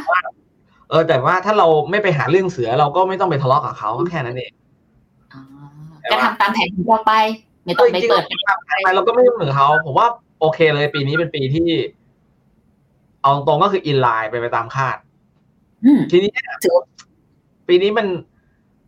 [0.90, 4.52] เออ แต่ว่าถ้าเราไม่ไปหาเรื่องเสือเราก็ไม่ต้องไปทะเลาะกับเขาก็แค่นั้นเอง
[5.34, 5.42] อ๋อ
[6.12, 7.14] ก็ทำตามแผนของเราไป
[7.66, 10.08] ไม่ต้องไปเปิดจริงๆทำไมเราก็ไม่ยุ่งเหนือเขาผมว่า
[10.40, 11.68] โอเคเลยปีนี้เป็นปีที่
[13.22, 14.98] เอาตรงๆก็คืออินไลน์ไปไปตามคาด
[15.86, 16.84] อืมทีนี้เนี่ยถือว่า
[17.68, 18.08] ปีนี้มัน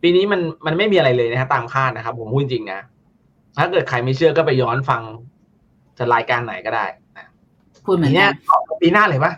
[0.02, 2.80] ปีนี้มันมันไม่มีอะไรเลยนะฮะตามคาดนะครับ ผมพูดจริงนะ
[3.58, 5.02] ถ้าเกิดใครไม่เชื่อก็ไปย้อนฟัง
[5.98, 6.86] จะรายการไหนก็ได้
[7.96, 9.32] นะพูดเหมืทีอนเนี้กัยนเอาปีหน้าเลยปะ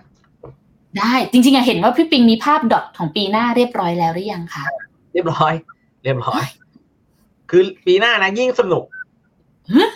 [0.98, 4.64] ได้จริงๆอะเห็นว่าพี่ปิงมีภาพดอทของปีหน้าเรียบร้อยแล้วหรือยังคะ
[5.12, 5.52] เรียบร้อย
[6.02, 6.44] เรียบร้อย
[7.50, 8.84] คือปีหน้านะยิ่งสนุก
[9.74, 9.90] ฮะ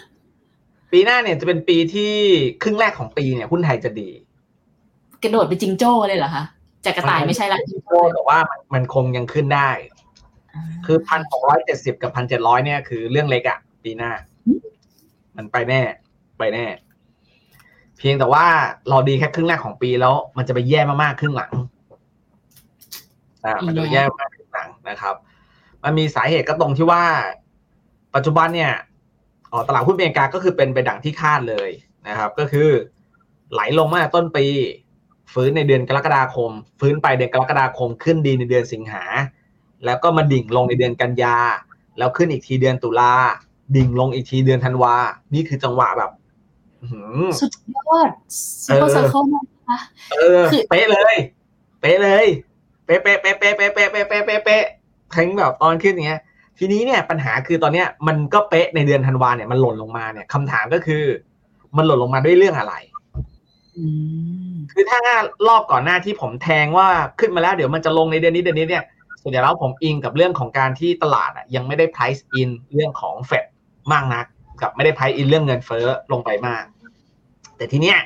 [0.93, 2.12] ปีหน้าเนี่ยจะเป็นปีที่
[2.62, 4.11] ครึ่งแรกของปีเนี่ยหุ้นไทยจะดี
[5.23, 6.45] กระโดดไปจิงโจ้เลยเหรอคะ
[6.85, 9.71] จากกระต่ายไม่ใช่ละจิงโจ้แต่ว่ามันมันคงยังขึ้นได้
[10.87, 14.12] คือพันหกร้อยเจ็ดสิบกับพันเจ็ดร้อยเนี่ยคือเรื่องเล็กอะปีหน้า
[15.37, 15.81] มันไปแน่
[16.38, 18.47] ไปแน่เพียงแต่ว่า
[18.88, 21.53] เราดีแค่ครึ่งแรกของปีแล้ว มันจะไปแย่มากๆครึ่งหลัง
[23.45, 25.14] อ่ามันจะไปแย่มากครึ่งหลังนะครับ
[25.85, 27.03] มันมีสาเหตุก็ตรงที่ว่า
[28.14, 28.73] ปัจจุบันเนี่ย
[29.51, 31.71] อ๋อตลาดหุ้นอเมริกาก็คือเป็นไปดังที่คาดเลย
[32.09, 32.69] นะครับ ก็คือ
[33.53, 34.47] ไหลลงมาต้นปี
[35.33, 39.03] ฟื้นในเดือนกรกฎาคม ฟื้นไปเดือนกรกฎาคม ขึ้นดีในเดือนสิงหา
[39.85, 41.37] แล้วก็มาดิ่งลงในเดือนกันยา
[41.99, 43.12] แล้วขึ้นอีกทีเดือนตุลา
[43.77, 44.95] ดิ่งลงอีกทีเดือนธันวา
[45.35, 46.24] นี่คือจังหวะแบบอื้อหือ
[47.40, 48.11] สุดยอด
[48.66, 49.79] super circle มากนะคะ
[50.12, 51.16] เออคือเป๊ะเลย
[51.81, 52.27] เป๊ะเลย
[52.87, 54.64] เป๊ะเป๊ะเป๊ะเป๊ะเป๊ะเป๊ะเป๊ะเป๊ะเป๊ะเป๊ะ
[55.14, 56.23] ทั้งแบบตอนขึ้นอย่างเงี้ย
[56.59, 61.05] ทีนี้เนี่ยปัญหาคือตอนเนี้ยมันก็เป๊ะในเดือนธันวาเนี่ยมันหล่นลงมาเนี่ยคำถามก็คือ
[61.77, 62.75] มันหล่นลงมาด้วยเรื่องอะไร
[63.77, 63.85] อื
[64.51, 65.01] มคือถ้า
[65.49, 66.88] รอบก่อนหน้าที่ผมแทงว่า
[67.20, 68.85] ขึ้นมาแล้วเดี๋ยวมันจะลงในเดือนนี้เดือนนี้เนี่ย
[69.23, 73.44] ส่วนใหญ่แล้วผมอิงกับเรื่องของการที่ตลาดอะยังไม่ได้ price in เรื่องของเฟด
[73.92, 74.27] มากนัก
[74.61, 76.64] กับไม่ได้ price in เรื่องเงินเฟ้อลงไปมาก
[77.57, 77.99] แต่ทีเนี้ย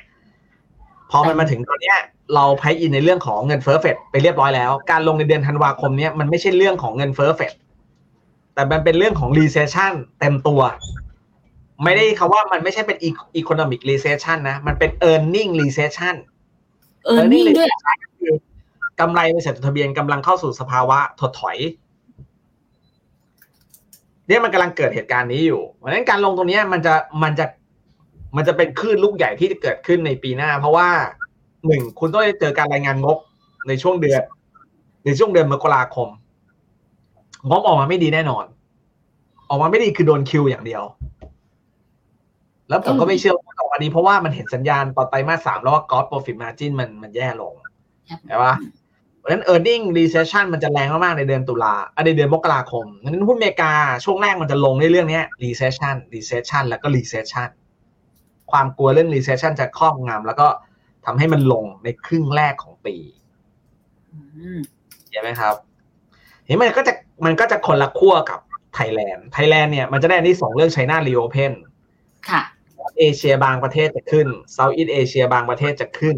[1.10, 1.98] พอมันมาถึงตอนเนี้ย
[2.34, 7.52] เรา price in ในเรื่องของเงินเฟ้อเฟดไปเรียบร้อยแล้ว การลงในเดือนธันวาคมเนี้ยมันไม่ใช่เรื่องของเงินเฟ้อเฟด
[8.54, 10.60] แต่มันเป็นเรื่องของ recession เต็มตัว
[11.84, 12.98] ไม่ได้คำว่ามันไม่ใช่เป็น
[13.40, 16.14] economic recession นะ มันเป็น earning recession
[17.04, 17.68] เออนิ่งด้วย
[18.20, 18.34] คือ
[19.00, 21.58] กำไรบริษัทจดทะเบียนกำลังเข้าสู่สภาวะถดถอย
[24.26, 27.46] เนี่ยมันกำลังเกิดเหตุการณ์นี้อยู่เพราะฉะนั้นการลงตรงเนี้ยมันจะมันจะ
[28.36, 30.88] มันจะเป็นคลื่นลูกใหญ่ที่จะเกิดขึ้นในปีหน้า เพราะว่า
[31.66, 33.18] หนึ่งคุณต้องเจอการรายงานงบ
[33.68, 34.22] ในช่วงเดือน
[35.04, 36.08] ในช่วงเดือนมกราคม
[37.50, 38.44] งบออกมาไม่ดีแน่นอน
[39.48, 40.82] ออกมาไม่ดีคือโดนคิวอย่างเดียว
[42.68, 47.52] แล้วผมก็ไม่เชื่อว่าออกมาดีเพราะว่ามันเห็นสัญญาณตอนไตรมาสสามแล้วว่า cost profit margin มันมันแย่ลง
[48.28, 48.54] ใช่ปะ
[49.18, 53.72] เพราะฉะนั้น e a r n i n g recession มันจะแรงมากๆในเดือนตุลาอะในเดือนมกราคมงนั้นหุ้นอเมริกา
[54.04, 57.48] ช่วงแรกมันจะลงในเรื่องเนี้ย recession recession แล้วก็ recession
[58.50, 60.48] ความกลัวเรื่อง recession จะครอบงำแล้วก็
[61.04, 62.96] ทำให้มันลงในครึ่งแรกของปี
[64.12, 64.20] อื
[64.56, 64.58] ม
[65.10, 65.54] เห็นไหมครับ
[66.46, 66.92] เห็นมันก็จะ
[67.26, 68.40] มันก็จะคนละขั้วกับ
[68.74, 71.52] Thailand Thailand เนี่ยมันจะได้อันที่สองเรื่อง China reopen
[72.30, 72.42] ค่ะ
[72.98, 76.16] เอเชียบางประเทศจะขึ้น Southeast Asia บางประเทศจะขึ้น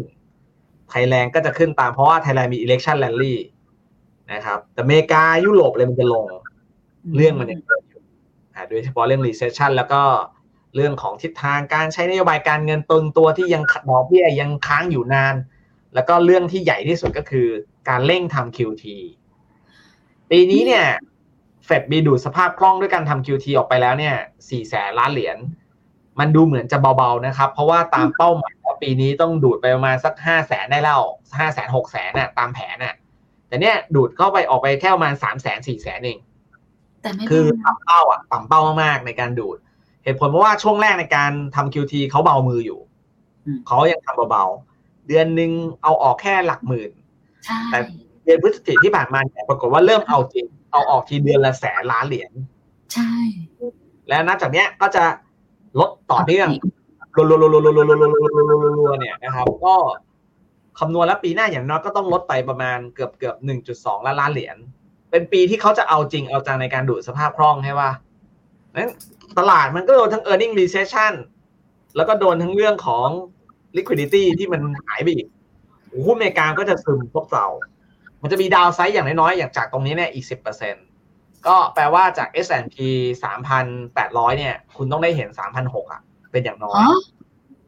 [0.89, 3.35] ไทยแลนด์ก็จะขึ้นตามเพราะว่าไทยแลนด์มี election rally
[4.33, 6.25] นะครับ แต่อเมริกายุโรปเลยมันจะลง
[7.15, 8.01] เรื่องมันยังเกิดอยู่
[8.55, 10.01] อ่าโดยเฉพาะเรื่อง recession แล้วก็
[10.75, 15.35] เรื่องของทิศทางการใช้นโยบายการเงินตึงตัวที่ยังดอกเบี้ยยังค้างอยู่นาน
[15.93, 17.47] แล้วก็เรื่องที่ใหญ่ที่สุดก็คือ
[17.89, 18.85] การเร่งทำ QT
[20.29, 20.85] ปีนี้เนี่ย
[21.65, 24.15] เฟดมีดูดสภาพคล่องด้วยการทำ QT ออกไปแล้วเนี่ย
[24.49, 25.37] สี่แสนล้านเหรียญ
[26.19, 31.01] มันดูเหมือนจะเบาๆนะครับ เพราะว่าตามเป้าหมายว่าปีนี้ต้องดูดไปประมาณสักห้าแสนได้แล้ว
[31.39, 32.95] ห้าแสนหกแสนน่ะตามแผนน่ะ
[33.47, 36.19] แต่เนี่ยดูดเข้าไปออกไปแค่ประมาณสามแสนสี่แสนเอง
[37.01, 39.57] แต่ไม่คือเป็นไรต่ำเป้าอะต่ำเป้ามากๆในการดูด
[40.03, 42.79] เหตุผลเพราะว่าช่วงแรกในการทำ QT เขาเบามืออยู่
[43.67, 45.51] เขายังทำเบาๆ เดือนหนึ่ง
[45.83, 46.91] เอาออกแค่หลักหมื่น
[47.71, 47.79] แต่
[48.23, 52.31] เดือนพฤศจิกที่ผ่านมาปรากฏว่าเริ่มเอาจริง เอาออกทีเดือนละแสนล้านเหรียญ
[52.93, 53.13] ใช่
[54.07, 55.03] แล้วนับจากเนี้ยก็จะ
[55.79, 56.49] ลดต่อเนื่อง
[57.17, 59.75] รัวๆๆๆๆๆๆๆๆๆๆๆเนี่ยนะครับ ก็
[60.79, 64.57] คำนวณแล้วปีหน้าอย่างน้อยก็ต้องลดไปประมาณเกือบเกือบหนึ่งจุดสองล้านล้านเหรียญ
[65.11, 67.89] เป็นปีที่เขาจะเอาจริงเอาจังในการดูดสภาพคล่องให้ว่า
[68.75, 68.91] นั้น
[69.39, 71.13] ตลาดมันก็โดนทั้ง e a r n i n g recession
[71.95, 73.07] แล้วก็โดนทั้งเรื่องของ
[73.77, 75.27] liquidity ที่มันหายไปอีก
[76.05, 77.45] หุ้นอเมริกาก็จะซึมพวกเรา
[78.21, 80.75] มันจะมีดาวไซด์อย่างน้อยๆ อย่างจากตรงนี้เนี่ยอีกสิบเปอร์เซ็น
[81.47, 82.77] ก็แปลว่าจาก S&P
[83.57, 85.29] 3,800 เนี่ย คุณต้องได้เห็น
[85.61, 86.97] 3,600อะ เป็นอย่างน้อยอ๋อ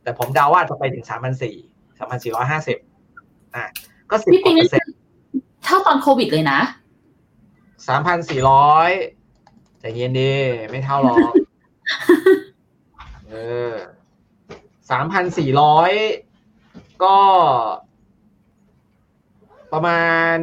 [0.03, 3.65] แต่ผมเดาว่าจะไปถึง 3,400 3,450 อะ
[4.09, 4.93] ก็สิบพี่กปิว่างเปอร์เซ็นต์
[5.63, 6.59] เท่าตอนโควิดเลยนะ
[8.05, 10.31] 3,400ใจเย็นดี
[10.69, 11.33] ไม่เท่าหรอก
[13.33, 13.37] เอ
[13.71, 13.73] อ
[14.99, 17.17] 3,400ก็
[19.73, 20.03] ประมา
[20.35, 20.37] ณ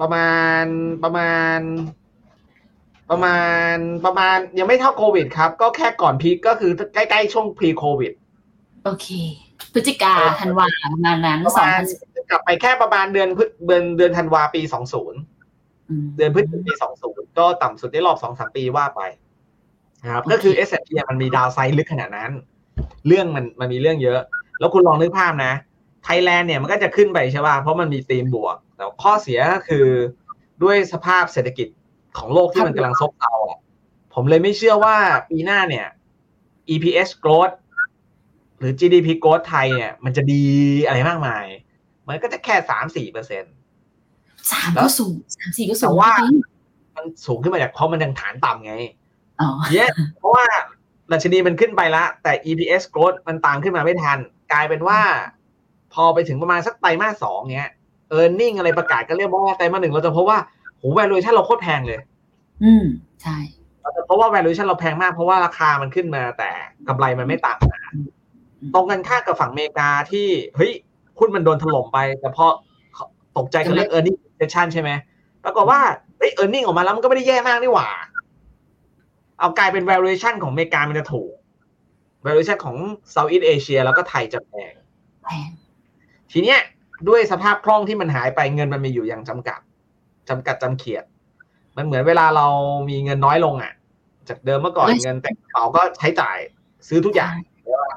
[0.00, 0.30] ประมา
[0.62, 0.64] ณ
[1.02, 1.58] ประมาณ
[3.10, 3.38] ประมา
[3.74, 8.12] ณประมาณยังไม่เท่าโควิดครับ ก็แค่ก่อนพีคก็คือใกล้ๆช่วงพรีโควิด
[8.84, 9.06] โอเค
[9.72, 11.98] พฤศจิกาธันวาประมาณนั้นประสองมาณพันสิบ
[12.30, 15.20] กลับไปแค่ประมาณเดือนพฤเดือนเดือนธันวาปีสองศูนย์
[16.16, 16.72] เดือนพฤศจิกายนปี
[17.04, 19.00] 20ก็ต่ำสุดได้รอบ2-3ปีว่าไป
[20.04, 22.30] นะครับก็คือ S P มันมีดาวไซด์ลึกขนาดนั้น
[23.06, 24.20] เรื่องมันมันมีเรื่องเยอะ
[24.58, 25.52] แล้วคุณลองนึกภาพนะ
[26.04, 29.86] ไทยแลนด์เนี่ยมันก็จะขึ้นไปใช่ป่ะเพราะมันมีธีมบวก แต่ข้อเสียก็คือ
[30.62, 31.68] ด้วยสภาพเศรษฐกิจ
[32.18, 33.58] ของโลกที่มันกำลังซบเซาอะ
[34.14, 34.96] ผมเลยไม่เชื่อว่า
[35.30, 35.86] ปีหน้าเนี่ย
[36.70, 37.54] EPS growth
[38.58, 40.42] หรือ GDP growth ไทยเนี่ย มันจะดี
[40.86, 41.44] อะไรมากมาย
[42.08, 43.44] มันก็จะแค่สามสี่เปอร์เซ็น
[44.50, 46.40] สามก็สูงสามสี่ก็สูงแต่ว่าจริง
[46.96, 49.03] มันสูงขึ้นมาจากเพราะมันยังฐานต่ำไงอ๋อ
[49.72, 50.44] เยอะเพราะว่า
[51.12, 54.18] ดัชนีมันขึ้นไปละแต่ EPS growth มันตามขึ้นมาไม่ทัน
[54.52, 55.00] กลายเป็นว่า
[55.94, 57.70] พอไปถึงประมาณสักไตรมาสสองเนี้ย
[58.18, 60.38] e a r n i n g อะไรประกาศก็เรียกว่าไตรมาสหนึ่งเราจะพบว่า
[60.78, 62.00] โห valuation เราโคตรแพงเลย
[62.64, 62.84] อืม
[63.22, 63.36] ใช่
[63.80, 66.50] เราจะพบว่า valuation เราแพงมากเพราะว่าราคามันขึ้นมา แต่
[66.88, 67.78] กำไรมันไม่ตามมา
[68.74, 70.72] ตรงกันข้ามกับฝั่งอเมริกาที่เฮ้ย
[71.18, 72.46] หุ้นมันโดนถล่มไป แต่พอ
[73.36, 74.90] ตกใจกับเรื่อง earning recession ใช่ไหม
[75.44, 75.80] ปรากฏว่า
[76.18, 77.88] เฮ้ย earning ออกมาแล้วมันก็ไม่ได้แย่มากนี่หว่า
[79.38, 81.32] เอากลายเป็น valuation ของอเมริกามันจะถูก
[82.24, 82.76] valuation ของ
[83.14, 84.72] Southeast Asia แล้วก็ไทยจะแพง
[85.24, 85.48] แพง
[86.32, 86.60] ทีเนี้ย
[87.08, 89.60] ด้วยสภาพคล่องที่มันหายไปเงินมันมีอยู่อย่างจำกัด
[90.28, 91.04] จำกัดจำเขียด
[91.76, 92.46] มันเหมือนเวลาเรา
[92.90, 93.72] มีเงินน้อยลงอะ
[94.28, 96.38] จากเดิมเมื่อก่อนเงินแต่งกระเป๋าก็ใช้จ่าย
[96.88, 97.96] ซื้อทุกอย่างใช่ปะ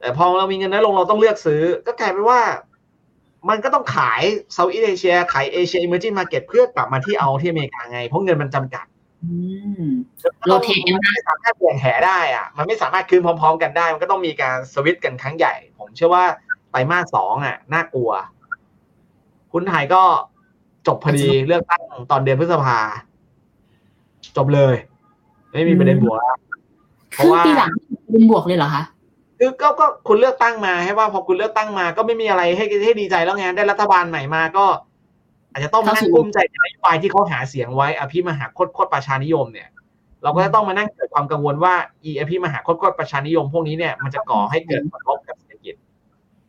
[0.00, 2.40] แต่พอเรามีเงินน้อยลงเราต้องเลือกซื้อ ก็กลายเป็นว่า
[3.48, 4.22] มันก็ต้องขาย
[4.56, 8.91] Southeast Asia ขาย Asia Emerging Market เพื่อกลับมาที่เอาที่อเมริกาไง เพราะเงินมันจำกัดอืม
[10.46, 16.24] โรเทตกันมันไม่สามารถเปลี่ยนแหได้อะ มันไม่สามารถคืนพร้อม ๆ กันได้ มันก็ต้องมีการสวิตช์กันครั้งใหญ่ ผมเชื่อว่า
[16.70, 18.10] ไตรมาสสองอะ น่ากลัว
[19.52, 20.02] คุณไทยก็
[20.86, 22.78] จบพอดีเลือกตั้งตอนเดือนพฤษภา
[24.36, 24.74] จบเลย
[25.52, 26.38] ไม่มีประเด็นบวกแล้ว
[27.16, 27.70] ครึ่งปีหลัง
[28.10, 28.82] เป็นบวกเลยเหรอคะ
[29.38, 34.66] คือก็ก็คุณเลือกตั้งมาให้ว่าพอคุณเลือกตั้งมา ก็ไม่มีอะไรให้ให้ดีใจแล้วไงได้รัฐบาลใหม่มาก็
[35.52, 39.68] อาจจะต้องมานั่งเข้าสู่กลุ้มใจในนโยบายที่เขาหาเสียงไว้อภิมหาโคตรโคตรประชานิยมเนี่ย
[40.22, 45.74] เราก็จะต้องมานั่งเกิดความกังวลว่าอีอภิมหาโคตรโคตรประชานิยม พวกนี้เนี่ยมันจะก่อให้เกิดผลกระทบกับเศรษฐกิจ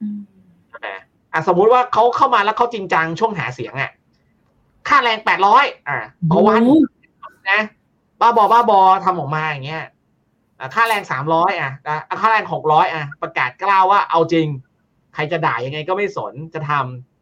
[0.01, 0.19] อืม
[0.69, 0.87] ใช่ไหม
[1.33, 3.91] อะสมมุติว่าเขาเข้ามาแล้วเขาจริงจังช่วงหาเสียงอะ
[4.87, 5.97] ค่าแรงแปดร้อยอะ
[6.31, 6.77] ต่อวันโอ้
[7.51, 7.61] นะ
[8.21, 9.83] บ้าบอบ้าบอทำออกมาอย่างเงี้ย
[10.59, 11.71] อะค่าแรงสามร้อยอะ
[12.09, 14.47] อะค่าแรงหกร้อยอะ ประกาศกล้าวว่าเอาจริง
[15.13, 17.12] ใครจะด่ายังไงก็ไม่สนจะทำ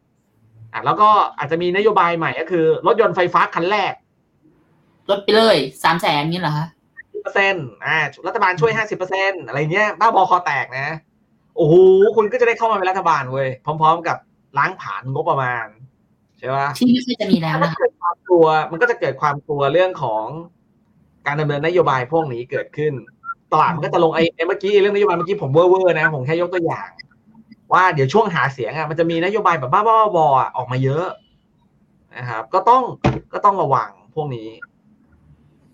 [0.72, 1.08] อะแล้วก็
[1.38, 3.92] อาจจะมีนโยบายใหม่ก็คือ รถยนต์ไฟฟ้าคันแรก
[5.10, 6.66] ลดไปเลยสามแสนนี่เหรอคะ
[7.22, 10.88] เปอร์เซ็นต์อ่ารัฐบาลช่วยห้าสิบเปอร์เซ็นอะไรเงี้ย บ้าบอคอแตกนะ
[11.56, 11.74] โอ้โห
[12.16, 14.16] คุณก็จะได้เข้ามาเป็นรัฐบาลเว้ย พร้อม ๆ กับ
[14.58, 15.66] ล้างผ่านงบประมาณ
[16.38, 20.24] ใช่ปะที่ไม่ค่อยจะมีแล้วมันนะก็เกิดความกลัว มันก็จะเกิดความกลัวเรื่องของ
[21.26, 22.92] การดำเนินนโยบายพวกนี้เกิดขึ้น
[23.52, 26.88] ตลาดมันก็จะลงไอ้ไอ้เมื่อกี้เรื่องนโยบายเมื่อกี้ผมเว่อร์ๆนะ ผมแค่ยกตัวอย่าง
[27.72, 31.06] ว่าเดี๋ยวช่วงหาเสียงอะมันจะมีนโยบายแบบบ้าๆบอๆอะออกมาเยอะ
[32.16, 32.82] นะครับ ก็ต้อง
[33.32, 34.48] ก็ต้องระวังพวกนี้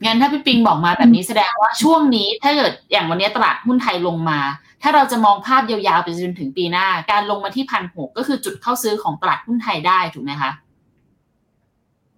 [0.05, 4.39] งั้นถ้าพี่ปิงบอกมาแบบนี้แสดงว่าช่วงนี้ถ้าเกิดอย่างวันนี้ตลาดหุ้นไทยลงมา
[4.83, 10.51] ถ้าเราจะมองภาพยาวๆไปจนถึงปีหน้า การลงมาที่พันหกก็คือจุดเข้าซื้อของตลาดหุ้นไทยได้ถูกไหมคะ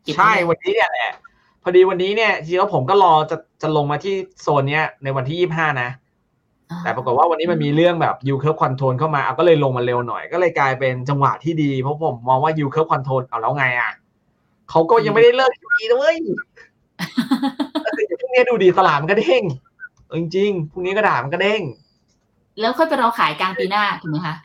[0.02, 1.10] เก็บไว้ใช่เลยวันนี้เนี่ยแหละ
[1.62, 5.90] พอดีวันนี้เนี่ยจริงๆแล้วผมก็รอจะจะลงมาที่โซนเนี้ยในวันที่ยี่ห้านะ
[6.83, 13.92] แต่ปรากฏว่าวันนี้มันมีเรื่องแบบ yield curve control เข้ามาเอาก็เลยลงมาเร็วหน่อย ก็เลยกลายเป็นจังหวะที่ดี เพราะผมมองว่า yield curve control เอาแล้วไงอะ
[14.70, 16.16] เขาก็ยังไม่ได้เลิกดีนะเว้ย
[17.85, 19.42] ก็คือพรุ่งนี้ดูดีตลาดมันก็เด้ง
[20.09, 21.62] เออจริงๆพรุ่งนี้ก็ด่ามันก็เด้ง
[22.61, 24.37] แล้วค่อยไปรอขายกลางปีหน้าถูกไหมคะ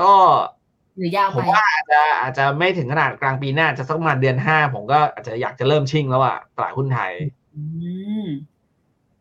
[0.00, 0.12] ก็
[0.96, 7.12] หรือยาวผไปมว่าอาจจะอาจจะไม่ถึงขนาดกลางปีหน้าจะสักประมาณเดือนห้าผมก็อาจจะอยากจะเริ่มชิ่งแล้วอะตลาดหุ้นไทย
[7.54, 7.62] อื
[8.24, 8.26] ม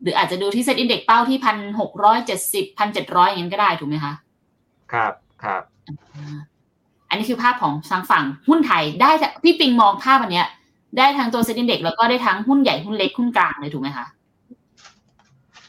[0.01, 4.13] หรืออาจจะดูที่ SET Index เป้าที่พันหกร้อยเจ็ดสิบพันเจ็ดร้อยอย่างนั้นก็ได้ถูกไหมคะ
[4.91, 6.37] ครับครับอ่า
[7.09, 10.47] อันนี้คือภาพของทางฝั่งหุ้นไทยได้แต่พี่ปิงมองภาพอันเนี้ย
[10.97, 14.07] ได้ทั้งตัว SET Index แล้วก็ได้ทั้งหุ้นใหญ่หุ้นเล็กหุ้นกลางเลยถูกไหมคะ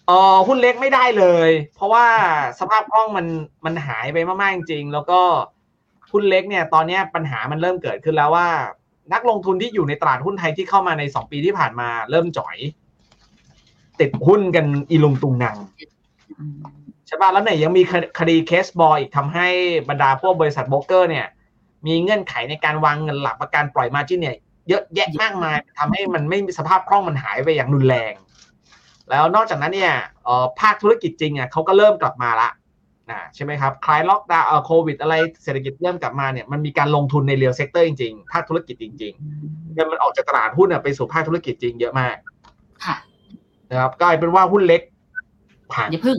[0.06, 2.06] เออหุ้นเล็กไม่ได้เลย เพราะว่า
[2.60, 3.26] สภาพคล่องมัน
[3.64, 5.20] มันหายไปมากๆจริงๆแล้วก็
[6.12, 8.48] หุ้นเล็กเนี่ย ตอนเนี้ยปัญหามันเริ่มเกิดขึ้นแล้วว่า
[9.12, 12.56] นักลงทุนที่อยู่ในตลาดหุ้นไทยที่เข้ามาในสองปีที่ผ่านมาเริ่มจ่อย
[14.00, 15.56] ติดหุ้นกันอีลุงตุงนัง
[17.06, 17.82] ใช่ป่ะแล้วเนี่ยยังมี
[18.18, 19.48] คดีเคสบอยอีกทำให้
[19.88, 21.26] บรรดาพวกบริษัทโบรกเกอร์เนี่ย
[21.86, 24.36] มีเงื่อนไขในการวางเงินหลักประกันปล่อยมาจิ้นเนี่ย
[24.68, 28.12] เยอะแยะมากมายทำให้มันไม่มีสภาพคล่องมันหายไปอย่างรุนแรง
[29.10, 29.94] แล้วนอกจากนั้นเนี่ย
[30.60, 32.50] ภาคธุรกิจจริงอะเขาก็เริ่มกลับมาละ
[33.10, 42.16] นะใช่ไหมครับ คลายล็อกดาวน์โควิด อะไรเศรษฐกิจเริ่มกลับมาเนี่ยมันมีการลงทุนใน real sector จริงๆ ภาคธุรกิจจริงๆเงินมันออกจากตลาดหุ้นไปสู่ภาคธุรกิจจริงเยอะมาก
[42.84, 42.96] ค่ะ
[43.70, 44.82] นะครับกลายเป็นว่าหุ้นเล็ก
[45.72, 46.18] ผ่านอย่าพึ่ง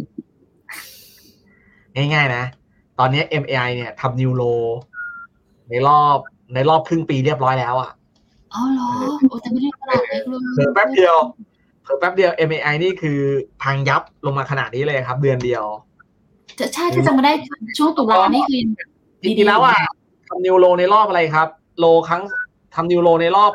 [1.95, 2.43] ง่ายๆนะ
[2.99, 4.43] ตอนนี้ MAI เนี่ยทำ new low
[5.69, 6.17] ในรอบ
[6.53, 7.91] ในรอบครึ่งปีเรียบร้อยแล้วอะ
[8.53, 8.89] อ๋อเหรอ
[9.29, 11.15] โอ้แต่ไม่ได้ตลาดเล็กเลยเผลอแป๊บเดียว
[11.83, 13.19] เผลอแป๊บเดียว MAI นี่คือ
[13.61, 15.63] พังยับลงมาขนาดนี้เลยครับ เดือนเดียว
[16.59, 17.33] จะใช่ถ้าจำไม่ได้
[17.77, 18.61] ช่วงตุลานี่คือ
[19.23, 19.77] จริงๆแล้วอะ
[20.27, 21.47] ทำนิวโลในรอบอะไรครับ
[21.79, 22.21] โลครั้ง
[22.75, 23.51] ทำนิวโลในรอบ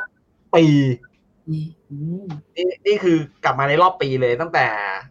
[0.55, 0.65] ปี
[1.53, 2.25] นี่อืม
[2.57, 4.67] นี่นี่คือกลับมาในรอบปีเลยตั้งแต่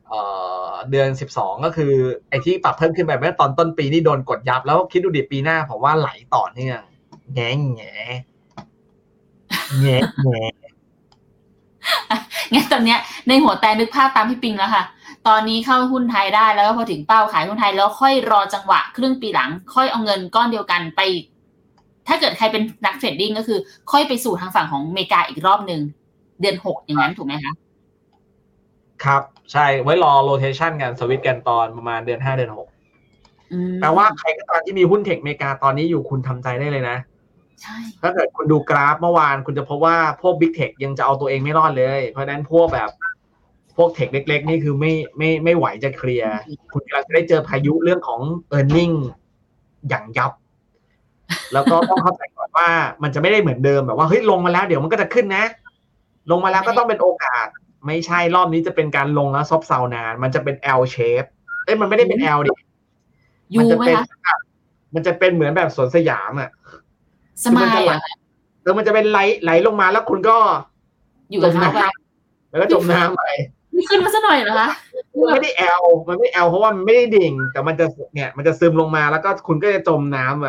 [0.09, 0.21] เอ่
[0.67, 1.93] อเดือนสิบสองก็คือ
[2.29, 6.79] ไอ้ที่ปรับเพิ่มขึ้นไปเมื่อตอนต้นปีนี่โดนกดยับ แล้วคิดดูดิปีหน้าผมว่าไหลต่อเนื่อง
[7.33, 7.93] แง่แง่
[9.81, 10.43] แง่แง่
[12.53, 14.83] งั้นตอนเนี้ยในหัวแต่นึกภาพตามพี่ปิงแล้วค่ะ
[15.27, 21.01] ตอนนี้เข้าหุ้นไทยได้แล้วก็พอถึงเป้าขายหุ้นไทยแล้วค่อยรอจังหวะครึ่งปีหลัง ค่อยเอาเงินก้อนเดียวกันไป
[22.07, 23.59] ถ้าเกิดใครเป็นนักเทรดดิ้งก็คือ
[23.91, 25.81] ค่อยไปสู่ทางฝั่งของอเมริกาอีกรอบหนึ่ง
[26.41, 27.53] เดือนหกอย่างนั้นถูกไหมคะ
[29.03, 32.67] ครับ ใช่ไว้รอโรเทชันกันสวิตช์กันตอนประมาณเดือนห้าเดือนหก
[33.53, 36.97] อืมแปลว่าใครก็ตามที่มีหุ้นเทคอเมริกาตอนนี้อยู่คุณทำใจได้เลยนะ
[37.61, 42.89] ใช่ถ้าเกิดคุณดูกราฟเมื่อวานคุณจะพบว่าพวกบิ๊กเทคยังจะเอาตัวเองไม่รอดเลย เพราะฉะนั้นพวกแบบ
[43.77, 46.33] พวกเทคเล็ก ๆ นี่คือไม่ไม่ไม่ไหวจะเคลียร์
[46.73, 48.21] คุณกำลังจะได้เจอพายุเรื่องของ
[48.57, 48.95] e a r n i n g
[49.89, 50.31] อย่างยับ
[51.53, 52.69] แล้วก็ต้องเข้าใจก่อนว่า
[53.03, 55.43] มันจะไม่ได้เหมือนเดิมแบบว่าเฮ้ยลงมาแล้วเดี๋ยวมันก็จะขึ้นนะ
[56.31, 57.47] ลงมาแล้วก็ต้องเป็นโอกาส
[57.87, 61.27] ไม่ใช่รอบนี้จะเป็นการลงแล้วซบเซานาน มันจะเป็น L shape
[61.65, 62.51] เอ้ยมันไม่ได้เป็น L ดิ
[63.53, 64.37] ยูมัจะไหมเป็นคะ
[64.93, 66.49] มันจะเป็นเหมือนแบบสวนสยามอะ
[67.43, 67.99] สมายอะ
[68.63, 70.37] แล้วมันจะเป็นไหลไหลลงมาแล้วคุณก็
[71.31, 71.79] อยู่กับเขาไป
[72.49, 73.23] แล้วก็จมน้ำไป
[73.73, 74.69] ไม่ขึ้นมาซะหน่อยเหรอคะ
[75.19, 80.47] มันไม่ได้แอลมันไม่แอลเพราะว่ามันไม่ได้ดิ่ง แต่มันจะเนี่ย มันจะซึมลงมาแล้วก็คุณก็จะจมน้ำไป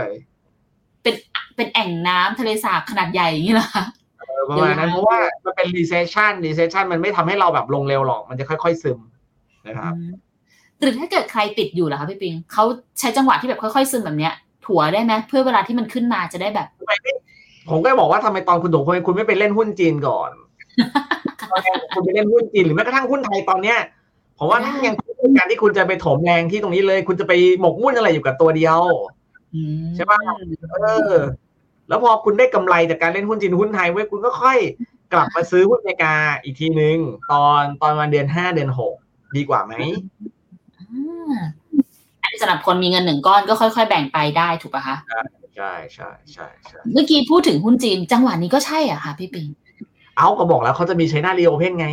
[1.02, 1.14] เป็น
[1.56, 4.03] เป็นแอ่งน้ำทะเลสาบขนาดใหญ่อย่างนี้เหรอคะเออ
[4.50, 8.98] ประมาณนั้นเพราะว่ามันเป็น recession recession มันไม่ทำให้เราแบบลงเร็วหรอก มันจะค่อยๆซึม
[9.66, 10.14] นะครับอืม
[10.80, 12.64] หรือถ้าเกิดใครติดอยู่ล่ะคะพี่ปิงเขา
[12.98, 14.34] ใช้จังหวะที่แบบค่อยๆซึมแบบเนี้ย
[14.66, 16.66] ถัวได้ไหมเพื่อเวลาที่มันขึ้นมาจะได้แบบ
[17.70, 20.30] ผมก็บอกว่าทำไมตอนคุณถูกคุณไม่ไปเล่นหุ้นจีนก่อน
[21.50, 23.78] ตอนนี้คุณไปเล่นหุ้นจีนหรือแม้กระทั่งหุ้นไทยตอนเนี้ย
[24.38, 28.80] ผมว่านั่นยังคือการที่คุณจะไปถมแรงที่ตรงนี้เลย คุณจะไปหมกมุ่นอะไรอยู่กับตัวเดียว
[29.54, 30.18] อืมใช่ปะ
[30.72, 30.76] เอ
[31.10, 31.12] อ
[31.88, 34.58] แล้วพอคุณได้กำไรจากการเล่นหุ้นจีนหุ้นไทยเว้ยคุณก็ค่อย
[35.12, 36.98] กลับมาซื้อหุ้นอเมริกาอีกทีนึง
[37.32, 38.94] ตอนตอนวันเดือนห้าเดือนหก
[39.36, 39.74] ดีกว่าไหม
[40.78, 41.34] อ่า
[42.22, 44.96] อันนี้สำหรับคนมีเงินหนึ่งก้อนก็ค่อย ๆ แบ่งไปได้ถูกปะคะ
[45.56, 49.48] ใช่ใช่ใช่ใช่เมื่อกี้พูดถึงหุ้นจีน จังหวะนี้ก็ใช่อะค่ะพี่ปิง
[50.16, 51.88] เอาก็บอกแล้วเขาจะมี China Reopen ไง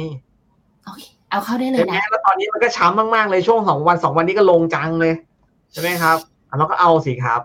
[0.86, 5.14] โอเคเอาเข้าได้เลใช่ยไหมนะแล้วตอนนี้มันก็ช้ำมาก ๆ เลยช่วงสองวันสองวันนี้ก็ลงจังเลย
[5.72, 6.18] ใช่ไหมครับ
[6.50, 7.42] อะเราก็เอาสิครับ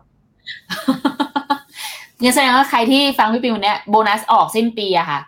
[2.23, 5.21] งั้นแสดงว่าใครที่ฟังพี่ปิงวันเนี้ยโบนัสออกสิ้นปีอะค่ะ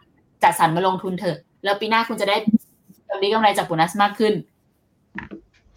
[0.42, 2.36] จัดสรรมาลงทุนเถอะ แล้วปีหน้าคุณจะได้
[3.08, 4.32] กำไรกำไรจากโบนัสมากขึ้น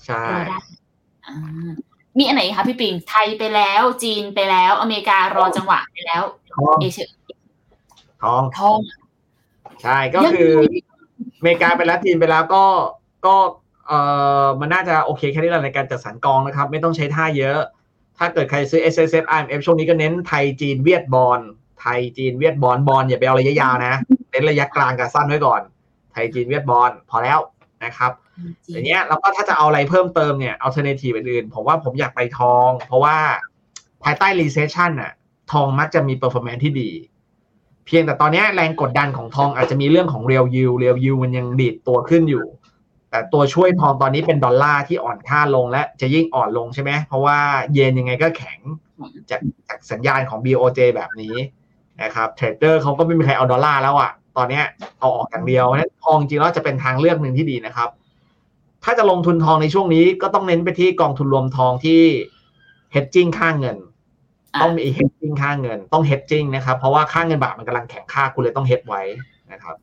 [0.05, 0.59] ใช่รอได้
[1.25, 1.35] อ่า
[2.17, 6.21] มีอันไหนคะพี่ปิงไทยไปแล้ว จีนไปแล้ว อเมริการอจังหวะไปแล้ว
[6.53, 7.09] ทองเอเชีย
[8.23, 8.77] ทองทอง
[9.83, 10.53] ใช่ก็คือ
[11.37, 12.65] อเมริกาไปแล้วจีนไปแล้วก็
[13.25, 13.35] ก็
[13.87, 13.93] เอ
[14.43, 17.59] อมันน่าจะโอเคแค่นี้แหละในการจัดสรรกองนะครับ ไม่ต้องใช้ท่าเยอะ
[18.21, 21.39] ถ้าเกิดใครซื้อ S S F I M F ช่วงนี้ก็เน้นไทยจีนเวียดบอล
[21.81, 23.93] ไทยจีนเวียดบอลบอลอย่าไปเอาระยะยาวนะ
[24.31, 25.61] เน้นระยะกลางกับสั้นไว้ก่อน
[26.11, 27.39] ไทยจีนเวียดบอลพอแล้ว
[27.83, 28.11] นะครับ
[28.71, 33.17] อย่างเงี้ยแล้วก็ถ้าจะเอาอะไรเพิ่มเติมเนี่ย alternative อื่นๆผมว่าผมอยากไปทอง เพราะว่า
[34.03, 35.11] ภายใต้ recession น่ะ
[35.51, 36.89] ทองมักจะมี performance ที่ดี
[37.85, 42.45] เพียงแต่ตอนเนี้ยแรงกดดันของทองอาจจะมีเรื่องของ real yield real yield มันยังดีดตัวขึ้นอยู่
[43.11, 47.37] แต่ตัวช่วยทองตอนนี้เป็นดอลลาร์ที่อ่อนค่าลงและจะยิ่งอ่อนลงใช่ไหมเพราะว่า
[47.73, 48.59] เยนยังไงก็แข็ง
[49.29, 51.35] จากจากสัญญาณของ BOJ แบบนี้
[52.03, 54.65] นะครับเทรดเดอร์เขาก็ไม่มีใครเอาดอลลาร์แล้วอะ่ะ ตอนเนี้ย
[54.99, 57.89] เอาออกอย่างเดียวเพราะฉะนั้นทองจริงแล้วจะเป็นทางเลือกหนึ่งที่ดีนะครับ
[58.83, 62.01] ถ้าจะลงทุนทองในช่วงนี้ก็ต้องเน้นไปที่กองทุนรวมทองที่
[62.95, 63.77] hedging ค่าเงิน
[64.53, 69.01] อะต้องมี hedging ค่าเงิน ต้อง hedging นะครับ เพราะว่าค่าเงินบาทมันกำลังแข็งค่าคุณเลยต้อง hedge ไว้
[69.51, 69.75] นะครับ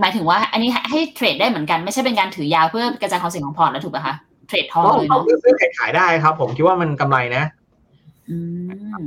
[0.00, 4.14] หมายถึงว่า อันนี้ให้เทรดได้เหมือนกันไม่ใช่เป็นการถือยาวเพื่อกระจายความเสี่ยงของพอร์ตแล้วถูกปะคะ
[4.48, 7.44] เทรดทองก็เลยเนาะซื้อขายขายได้ครับ ผมคิดว่ามันกำไรนะ
[8.30, 8.36] อื
[8.98, 9.02] ม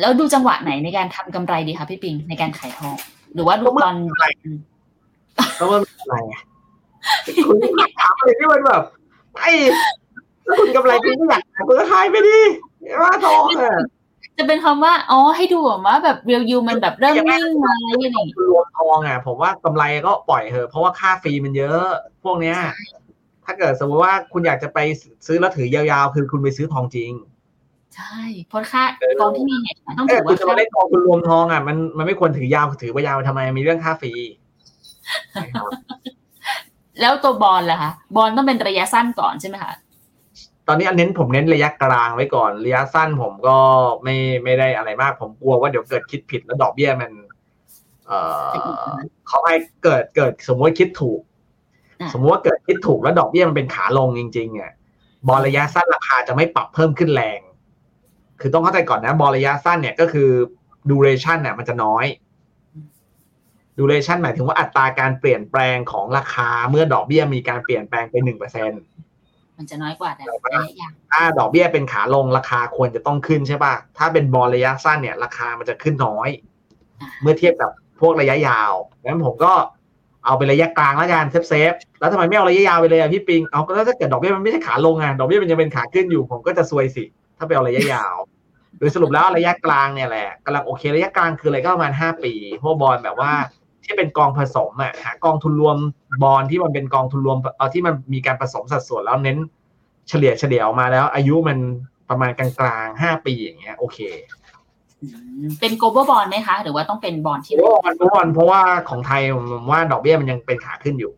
[0.00, 2.96] แล้วดูจังหวะไหนในการทำกำไรดีคะพี่ปิงในการขายทอง
[3.34, 3.94] หรือว่าดูตอน
[5.56, 6.34] เพราะว่ามันอะไรไง
[7.46, 7.56] คุณ
[8.00, 8.82] ถามอะไรที่มันแบบ
[9.40, 9.50] ไอ้
[10.46, 12.38] ถ้าคุณกำไรคุณก็อยากขายคุณก็ขายไปดิ
[13.02, 13.74] ว่าทองอะ
[14.38, 21.82] จะเป็นคำว่าอ๋อให้ดูแบบว่าแบบเรียลยูมันแบบเริ่มนิ่งไหมอะไรอย่างงี้รวมทองอะ ผมว่ากำไรก็ปล่อยเถอะเพราะว่าค่าฟรีมันเยอะ
[22.24, 22.58] พวกเนี้ย
[23.44, 24.78] ถ้าเกิดสมมติว่าคุณอยากจะไป
[25.26, 27.12] ซื้อแล้วถือยาวๆ คือคุณไปซื้อทองจริง
[27.96, 28.18] ใช่
[28.48, 28.82] เพราะค่า
[29.20, 34.12] กองที่มีเนี่ยต้องเอถืออคุว่าณจะมาเล่นกองทุนรวมทองอะมันมันไม่ควรถือยาวถือไปยาวทำไมมีเรื่องค่าฟรี
[35.42, 35.70] นะครับ
[37.00, 39.72] แล้วตัวบอลล่ะคะบอลต้องเป็นระยะสั้นก่อนใช่ไหมคะ
[40.68, 43.58] ตอนนี้อันเน้นผมเน้นระยะกลางไว้ก่อน ระยะสั้นผมก็
[44.02, 47.10] ไม่ไม่ได้อะไรมาก ผมกลัวว่าเดี๋ยวเกิดคิดผิดแล้วดอกเบี้ยมัน
[48.06, 48.12] เอ
[48.46, 48.50] อ
[49.28, 51.20] เขาให้เกิดเกิดสมมติคิดถูก
[52.12, 54.72] สมมติว่าเกิดคิดถูกแล้วดอกเบี้ยมันเป็นขาลงจริงๆอะ
[55.28, 57.40] บอลระยะสั้นราคาจะไม่ปรับเพิ่มขึ้นแรง
[58.40, 60.30] คือต้องเข้าใจก่อนนะ บอลระยะสั้นเนี่ยก็คือ
[60.90, 62.06] duration เนี่ยมันจะน้อย
[63.78, 68.82] duration หมายถึงว่าอัตราการเปลี่ยนแปลงของราคาเมื่อดอกเบี้ยมีการเปลี่ยนแปลงไปหนึ่งเปอร์เซ็นต์
[69.58, 76.28] มันจะน้อยกว่าแต่ระยะยาวถ้าดอกเบี้ยเป็นขาลงราคาควรจะต้องขึ้นใช่ป่ะ ถ้าเป็นบอลระยะสั้นเนี่ย ราคามันจะขึ้นน้อย
[77.22, 78.72] เมื่อเทียบกับพวกระยะยาว
[79.04, 79.52] งั้นผมก็
[80.24, 87.04] เอาเป็นระยะกลางแล้วกัน safe safe ๆแล้วทำไมไม่เอาระยะยาวไปเลยอะพี่ปิง เอาก็แล้วถ้าเกิดดอกเบี้ยมันไม่ใช่ขาลงอะดอกเบี้ยมันจะเป็นขาขึ้นอยู่ ผมก็จะซวยสิ
[87.38, 88.14] ถ้าไปเอาระยะยาว
[88.78, 92.32] โดยสรุปแล้วระยะกลางเนี่ยแหละกำลังโอเคระยะกลางคืออะไรก็ประมาณห้าปี
[92.62, 93.32] พวกบอลแบบว่า
[93.84, 95.76] ที่เป็นกองผสมอะหากองทุนรวม
[96.22, 99.38] บอลที่มันเป็นกองทุนรวมเอาที่มันมีการผสมสัดส่วนแล้วเน้น
[100.08, 101.58] เฉลี่ยเฉลี่ยออกมาแล้ว อายุมัน
[102.10, 102.48] ประมาณกลา
[102.82, 103.98] งๆห้าปีอย่างเงี้ยโอเค
[105.02, 105.06] อื
[105.44, 111.12] มเป็น global bond ไหมคะ หรือว่าต้องเป็นบอลที่เพราะว่ามันเพราะว่าเพราะว่าของไทยผมว่าดอกเบี้ยมันยังเป็นขาขึ้นอยู่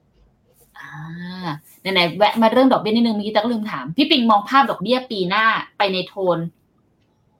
[0.79, 1.49] อ่า
[1.81, 5.45] ไหนๆแวะมาเรื่องดอกเบี้ยนิดนึงเมื่อกี้ตั๊กลืมถาม พี่ปิงมองภาพดอกเบี้ยปีหน้า
[5.79, 6.39] ไปในโทน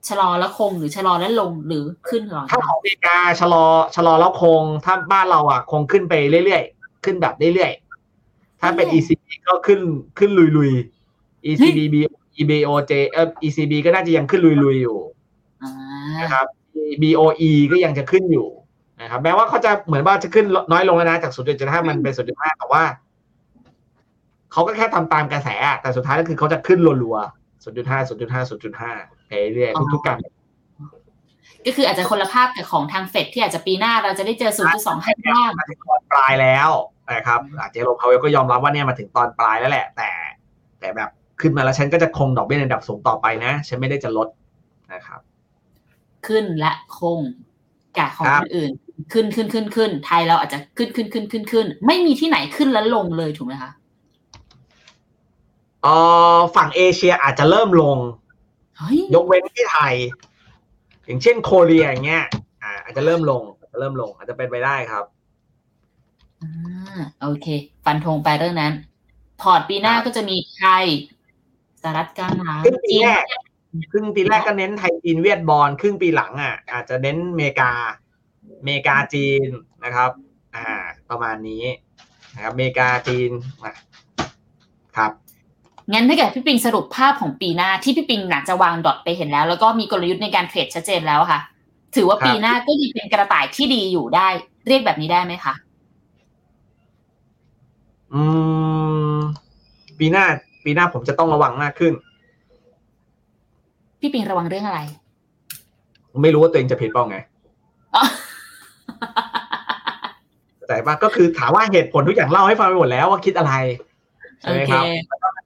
[0.09, 6.13] ชะลอแล้วคงหรือชะลอแล้วลงหรือขึ้นหรอถ้าของอเมริกาชะลอชะลอแล้วคง ถ้าบ้านเราอะ คงขึ้นไป
[6.45, 9.79] เรื่อยๆ ขึ้นแบบเรื่อยๆ ถ้าเป็น ECB ก็ขึ้น
[10.19, 11.95] ขึ้นลุยๆ ECB B
[12.41, 14.97] EBOJ เอ่อ ECB ก็น่าจะยังขึ้นลุยๆอยู่
[15.63, 15.71] อ่า
[16.21, 16.47] นะครับ
[17.01, 18.47] BOE ก็ยังจะขึ้นอยู่
[19.01, 22.83] นะครับแม้ว่าเขาจะเหมือนว่าจะขึ้นน้อยลงแล้วนะจาก 0.75 มันเป็น 0.5 แต่ว่า
[24.51, 28.41] เขาก็แค่ทำตามกระแสอะแต่สุดท้ายก็คือเขาจะขึ้นรัวๆ 0.5 0.5
[28.75, 30.17] 0.5 ไปเรื่อยๆทุกๆการ
[31.65, 36.69] ก็คืออาจจะคนละภาพกับของทางเฟดที่อาจจะปีหน้าเราจะได้เจอ 0.2ให้บ้างมาถึงตอนปลายแล้ว
[37.13, 40.09] นะครับอาเจโรพาวเวลก็ยอมรับว่าเนี่ยมาถึงตอนปลายแล้วแหละ แต่
[40.79, 41.09] แต่แบบ
[41.41, 44.27] ขึ้นมาแล้วฉันก็จะคงดอกเบี้ยในระดับสูงต่อไปนะ ฉันไม่ได้จะลด
[44.93, 45.19] นะครับ
[46.27, 47.19] ขึ้นและคง
[47.97, 48.71] กะของครับคนอื่น
[49.13, 53.71] ขึ้นขึ้นขึ้นขึ้นไทยเราอาจจะขึ้นขึ้นขึ้นขึ้นขึ้น ไม่มีที่ไหนขึ้นแล้วลงเลยถูกไหมคะ
[55.83, 55.87] เอ
[56.37, 58.26] อฝั่งเอเชียอาจจะเริ่มลงเฮ้
[58.93, 59.95] ยยกเว้นที่ไทย
[61.05, 62.25] อย่างเช่นโคเรียอย่างเงี้ย
[62.63, 65.05] อ่าอาจจะเริ่มลงอาจจะเริ่มลง อาจจะเป็นไปได้ครับ
[66.41, 67.47] อ่าโอเค
[67.85, 68.73] ฟันธงไปเรื่องนั้น
[69.41, 70.85] พอร์ตปีหน้าก็จะมีไทย
[71.81, 73.23] สหรัฐกลางน้ครึ่งปีจีนแรก
[73.91, 77.71] ครึ่งปีแรกก็เน้นไทยจีนเวียดบอลครึ่งปีหลังอะ อาจจะเน้นเมกา
[78.63, 79.47] เมกาจีน
[79.83, 80.11] นะครับ
[80.55, 80.67] อ่า
[81.09, 81.63] ประมาณนี้
[82.35, 83.31] นะครับเมกาจีน
[83.63, 83.73] อะ
[84.97, 85.11] ครับ
[85.93, 91.39] งั้นถ้าเกิดพี่ปิงสรุปภาพของปีหน้าที่พี่ปิงหนักจะวางดอทไปเห็นแล้ว แล้วก็มีกลยุทธ์ในการเทรดชัดเจนแล้วค่ะ
[91.95, 94.27] ถือว่าครับปีหน้าก็ยังเป็นกระต่ายที่ดีอยู่ได้
[94.67, 95.53] เรียกแบบนี้ได้ไหมคะ
[98.13, 98.21] อื
[99.15, 99.17] ม
[99.99, 100.25] ปีหน้า
[100.63, 101.93] ปีหน้าผมจะต้องระวังมากขึ้น
[103.99, 104.79] พี่ปิงระวังเรื่องอะไร
[106.21, 107.17] ไม่รู้ว่าตัวเองจะผิดเปล่าไง
[107.95, 108.03] อ๋อ
[110.67, 113.53] แต่ว่าก็คือถามว่าเหตุผลทุกอย่างเล่าให้ฟังไปหมดแล้วว่าคิดอะไร
[114.41, 114.85] ใช่โอไหมเคครับ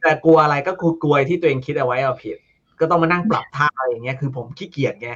[0.02, 2.38] แต่กลัวอะไรก็คือกลัวที่ตัวเองคิดเอาไว้เอาผิด
[2.80, 5.10] ก็ต้องมานั่งปรับท่าอะไรอย่างเงี้ยคือผมขี้เกียจไง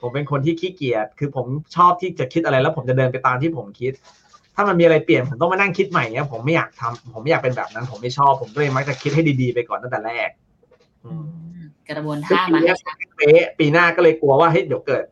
[0.00, 3.92] ผมเป็นคนที่ขี้เกียจคือผมชอบที่จะคิดอะไรแล้ว ผมจะเดินไปตามที่ผมคิด
[4.54, 10.30] ถ้ามันมีอะไรเปลี่ยนผมต้องมานั่งคิดใหม่เงี้ยผมไม่อยากทำผมไม่อยากเป็นแบบนั้น ผมไม่ชอบผมก็เลยมักจะคิดให้ดีๆไปก่อนตั้งแต่แรก
[11.04, 11.26] อืม
[11.88, 12.76] กระบวนซึ่งท่าปีมาเนี้ย
[13.16, 15.04] เป๊ะปีหน้าก็เลยกลัวว่าเฮ้ยเดี๋ยวเกิด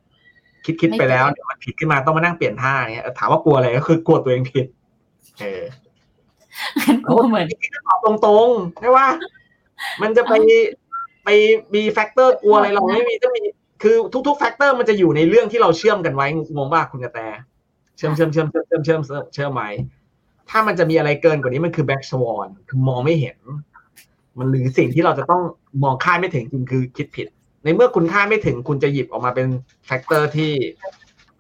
[0.65, 4.67] คิดคิดไม่ไปแล้วเกิดเดี๋ยวมันผิดขึ้นมาต้องมานั่งเปลี่ยนท่าเงี้ยเออถามว่ากลัวอะไรก็คือกลัวตัวเองผิด
[5.41, 5.63] เออ
[6.81, 7.47] งั้นกูเหมือน
[7.87, 9.07] ตอบตรงๆไม่ว่า
[10.03, 10.35] มันจะไป
[11.25, 11.29] ไป
[11.75, 13.43] มี factor กลัวอะไรเราไม่มีจะมี
[13.83, 13.97] คือ
[14.27, 16.27] ทุกๆ factor มันจะอยู่ในเรื่องที่เราเชื่อมกันไว้
[16.57, 17.19] งงป่ะคุณกระแต
[17.97, 19.63] เชื่อมเชื่อมเชื่อมเชื่อมเชื่อมเชื่อมเชื่อมไหม
[20.51, 23.37] ถ้ามันจะมีอะไรเกินกว่านี้มันคือ black swan คือมองไม่เห็น
[24.39, 25.43] มันหรือสิ่งที่เราจะต้อง
[25.83, 27.27] มองคาดไม่ถึงจริงคือคิดผิด
[27.65, 29.47] ในเมื่อคุณคาดไม่ถึงคุณจะหยิบออกมาเป็น
[29.87, 30.51] factor ที่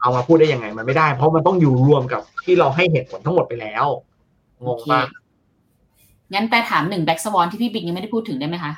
[0.00, 3.86] เอามาพูดได้ยังไงมันไม่ได้ เพราะมันต้องอยู่รวมกับที่เราให้เหตุผลทั้งหมดไปแล้ว
[4.66, 5.02] งงป่ะ
[6.34, 8.72] งั้นแต่ถามหนึ่ง black swan ที่พี่ปิงยังไม่ได้พูดถึงได้ไหมคะ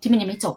[0.00, 0.56] ที่มันยังไม่จบ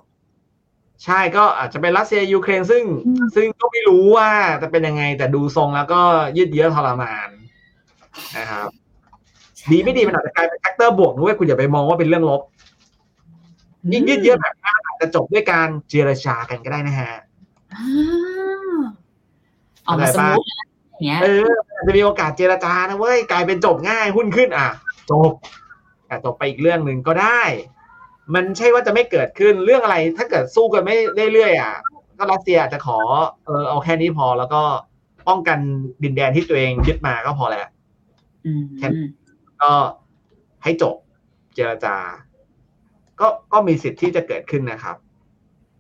[1.03, 4.29] ใช่ก็อาจจะเป็นรัสเซียยูเครนซึ่งอืมซึ่งก็ไม่รู้ว่า
[4.61, 6.01] จะเป็นยังไง แต่ดูทรงแล้วก็
[6.37, 7.29] ยืดเยื้อทรมาน
[8.37, 8.69] นะครับ
[9.71, 12.41] ดีไม่ดีมันอาจจะกลายเป็น factor บวกด้วยคุณอย่าไปมองว่าเป็นเรื่องลบ
[13.93, 17.11] ยิ่งยืดเยื้อแบบนี้อาจจะจบด้วยการเจรจากันก็ได้นะฮะ
[17.73, 18.79] อ่า
[19.87, 20.72] ออกมา smoothนะอย่าง
[21.05, 24.69] เงี้ยเอออาจจะมีโอกาสเจรจานะเว้ยกลายเป็นจบง่ายหุ้นขึ้นอะ
[25.11, 25.31] จบ
[26.07, 27.41] แต่จบไปอีกเรื่องหนึ่งก็ได้
[28.33, 30.95] มันใช่ว่าจะไม่เกิดขึ้นเรื่องอะไร ถ้าเกิดสู้กันไม่
[31.33, 31.75] เรื่อยๆอะ
[32.17, 32.99] ก็รัสเซียอาจจะขอ
[33.45, 34.61] เออเอาแค่นี้พอแล้วก็
[35.27, 35.59] ป้องกัน
[36.03, 37.59] ดินแดนที่ตัวเองยึดมาก็พอแล้ว
[38.45, 38.87] อืมแค่
[39.63, 39.73] ก็
[40.63, 40.95] ให้จบ
[41.55, 41.95] เจรจา
[43.19, 44.95] ก็ก็มีสิทธิ์ที่จะเกิดขึ้นนะครับ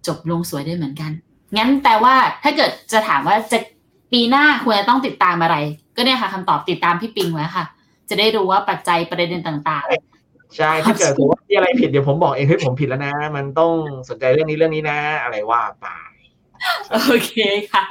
[0.07, 1.11] จบลงสวยได้เหมือนกัน
[1.57, 3.57] งั้นแปลว่าถ้าเกิดจะถามว่าจะ
[4.13, 5.55] ปีหน้าควรจะต้องติดตามอะไร
[5.95, 7.65] ก็เนี่ยค่ะคำตอบติดตามพี่ปิงไว้ค่ะ
[8.09, 9.85] จะได้รู้ว่าปัจจัยประเด็นต่าง
[10.57, 13.73] ใช่ถ้าเกิดสมมติว่ามีอะไรผิดเดี๋ยวผมบอกเองเฮ้ยผมผิดแล้วนะ มันต้อง
[14.09, 17.33] สนใจเรื่องนี้เรื่องนี้นะ อะไรว่าไปๆโอเค
[17.71, 17.83] ค่ะ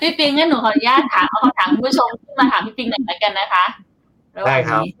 [0.00, 3.64] พี่ปิงงั้นหนูขออนุญาตถามเอาคำถามคุณผู้ชมที่มาถามพี่ปิงหน่อยแล้วกันนะคะะ
[4.34, 4.92] หได้ว่างครับนี้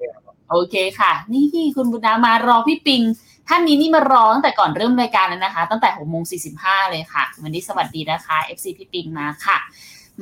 [0.50, 3.02] โอเคค่ะนี่พี่คุณบุญนามารอพี่ปิง
[3.48, 9.58] ท่านนี้นี่มารอตั้งแต่ก่อนเริ่มรายการแล้วนะคะ ตั้งแต่หกโมงสี่สิบห้าเลยค่ะ วันนี้สวัสดีนะคะ FC พี่ปิงมาค่ะ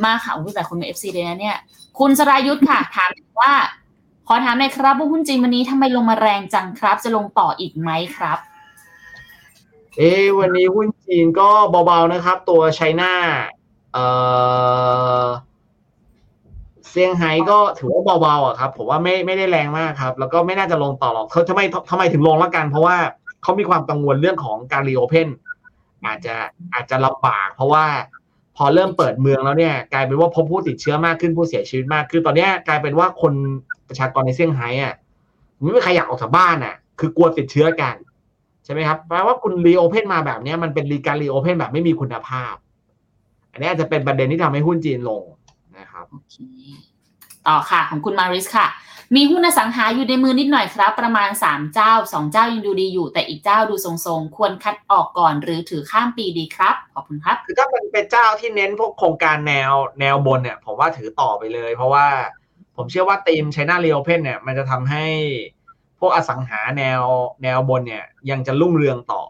[0.05, 1.59] มาค่ะอุ้ยแต่คุณเป็น FC เลยนะเนี่ย
[1.99, 3.53] คุณสรายุทธค่ะ ถามว่า
[4.29, 8.39] ขอถามหน่อยครับว่าหุ้นจีนวันนี้ทำไมลงมาแรงจังครับ จะลงต่ออีกไหมครับ
[9.97, 11.49] เอ้วันนี้หุ้นจีนก็
[11.87, 13.13] เบาๆนะครับ ตัวไชน่า
[13.93, 14.05] เอ่
[15.23, 15.27] อ
[16.89, 22.97] เซี่ยงไฮ้ก็ถือว่าเบาๆอะครับผมว่าไม่ไม่ได้แรงมากครับ แล้วก็ไม่น่าจะลงต่อหรอกเขาทำไมทำไมถึงลงละกัน เพราะว่า
[23.43, 25.29] เขามีความกังวลเรื่องของการรีโอเพน
[26.07, 26.35] อาจจะ
[26.75, 27.85] อาจจะลำบากเพราะว่า
[28.61, 33.33] พอเริ่มเปิดเมืองแล้วเนี่ยกลายเป็นว่าพบผู้ติดเชื้อมากขึ้นผู้เสียชีวิตมากขึ้นตอนนี้กลายเป็นว่าคน
[33.89, 34.95] ประชากรในเซี่ยงไฮ้อะ
[35.61, 37.95] ไม่มีใครอยากออกจากบ้านอะ คือกลัวติดเชื้อกัน
[38.65, 42.55] ใช่ไหมครับแปลว่าคุณรีโอเพนมาแบบนี้มันเป็นรีการรีโอเพนแบบไม่มีคุณภาพ
[43.53, 45.23] อันนี้อาจจะเป็นประเด็นที่ทำให้หุ้นจีนลง
[45.79, 46.07] นะครับ
[47.47, 48.69] ต่อค่ะของคุณมาริสค่ะ
[49.17, 62.07] มีหุ้นอสังหาอยู่ในมือนิดหน่อยครับ ประมาณ 3 เจ้า 2 เจ้ายังดูดีอยู่ แต่อีกเจ้าดูทรงๆ ควรคัดออกก่อนหรือถือข้ามปีดีครับ ขอบคุณครับ คือถ้ามันเป็นเจ้าที่เน้นพวกโครงการแนวแนวบนเนี่ย ผมว่าถือต่อไปเลย เพราะว่า
[62.77, 65.05] ผมเชื่อว่าธีม China r e o p e n เนี่ยมันจะทำให้
[66.01, 67.03] พวกอสังหาแนว
[67.43, 69.23] แนวบนเนี่ย ยังจะรุ่งเรืองต่อ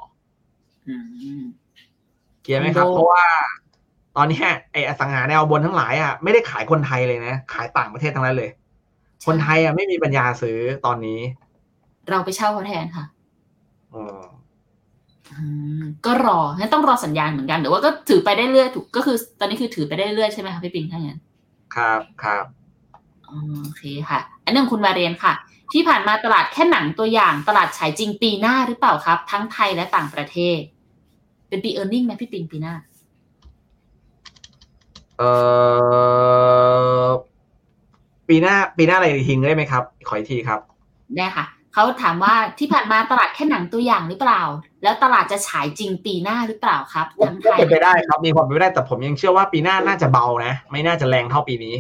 [0.89, 0.97] อื
[1.41, 1.43] ม
[2.43, 3.25] เกียร์ไหมครับโอ้เพราะว่า
[4.17, 8.51] ตอนเนี้ยไออสังหาแนวบนทั้งหลายอะไม่ได้ขายคนไทยเลยนะ ขายต่างประเทศทั้งนั้นเลย
[9.27, 11.21] คนไทยอะไม่มีปัญญาซื้อตอนนี้
[12.11, 13.05] เราไปเช่าเขาแทนค่ะ
[13.95, 14.21] อืม
[15.33, 15.43] อื
[15.81, 21.21] มก็รองั้นต้องรอสัญญาณเหมือนกันหรือว่าก็ถือไปได้เรื่อยถูกก็คือ ตอนนี้คือถือไปได้เรื่อยใช่ไหมคะพี่ปิงถ้าอย่างนั้น
[21.75, 22.45] ครับครับ
[23.29, 25.33] อ๋อโอเคค่ะ อันนี้ของคุณวาเรียนค่ะ
[25.73, 30.59] ที่ผ่านมาตลาดแค่หนังตัวอย่าง ตลาดฉายจริงปีหน้าหรือเปล่าครับ ทั้งไทยและต่างประเทศ
[31.49, 32.75] เป็นปีเออร์เน็งไหมพี่ปิงปีหน้า
[35.19, 35.31] เอ่
[37.07, 37.09] อ
[38.29, 40.61] ปีหน้าปีหน้าอะไรทิ้งได้ไหมครับ ขออีกทีครับ
[41.17, 44.43] ได้ค่ะเขาถามว่าที่ผ่านมาตลาดแค่หนังตัวอย่างหรือเปล่า
[44.83, 51.75] แล้วตลาดจะฉายจริงปีหน้าหรือเปล่าครับทั้งไทก็ยเป็นไปได้ครับมีความเป็นไปได้แต่ผมยังเชื่อว่าปีหน้าน่าจะเบานะ ไม่น่าจะแรงเท่าปีนี้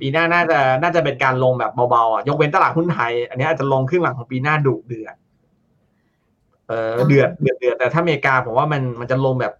[0.00, 5.16] ปีหน้าน่าจะน่าจะเป็นการลงแบบเบาๆอะยกเว้นตลาดหุ้นไทย อันนี้อาจจะลงครึ่งหลังของปีหน้าดุเดือด
[6.68, 9.52] เออเดือดเดือดเดือดแต่ถ้าอเมริกาผมว่ามันมันจะลงแบบ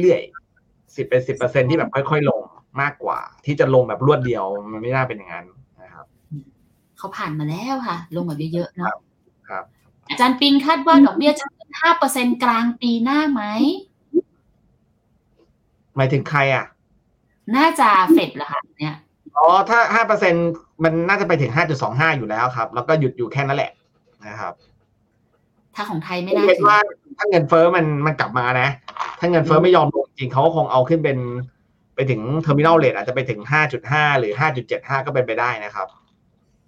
[0.00, 2.37] เรื่อยๆสิบเป็นสิบเปอร์เซ็นที่แบบค่อยๆลง
[2.82, 5.46] มากกว่า ที่จะลงแบบรวดเดียวมันไม่น่าเป็นอย่างนั้น
[5.82, 6.06] นะครับ
[6.98, 8.94] เขาผ่านมาแล้วค่ะ ลงแบบเยอะๆเนาะ
[9.48, 9.64] ครับ
[10.08, 13.42] อาจารย์ปิงคาดว่าดอกเบี้ยจะขึ้นห้าเปอร์เซ็นกลางปีหน้าไหม
[15.96, 16.64] หมายถึงใครอะ
[17.56, 18.96] น่าจะเฟดเหรอคะเนี่ย
[19.36, 20.34] อ๋อถ้าห้าเปอร์เซ็น
[20.82, 23.72] มันน่าจะไปถึงห้าจุดสองห้าอยู่แล้วครับ แล้วก็หยุดอยู่แค่นั้นแหละ
[24.26, 24.54] นะครับ
[25.74, 26.80] ถ้าของไทยไม่ไม่น่าเป็นถึงว่า
[27.16, 28.68] ถ้าเงินเฟ้อมันมันกลับมานะ
[29.18, 31.18] ถ้าเงินเฟ้อไม่ยอมลงจริงเขาก็คงเอาขึ้นเป็น
[31.98, 35.86] ไปถึง terminal rate อาจจะไปถึงห้าจุดห้าหรือห้าจุดเจ็ดห้าก็เป็นไปได้นะครับ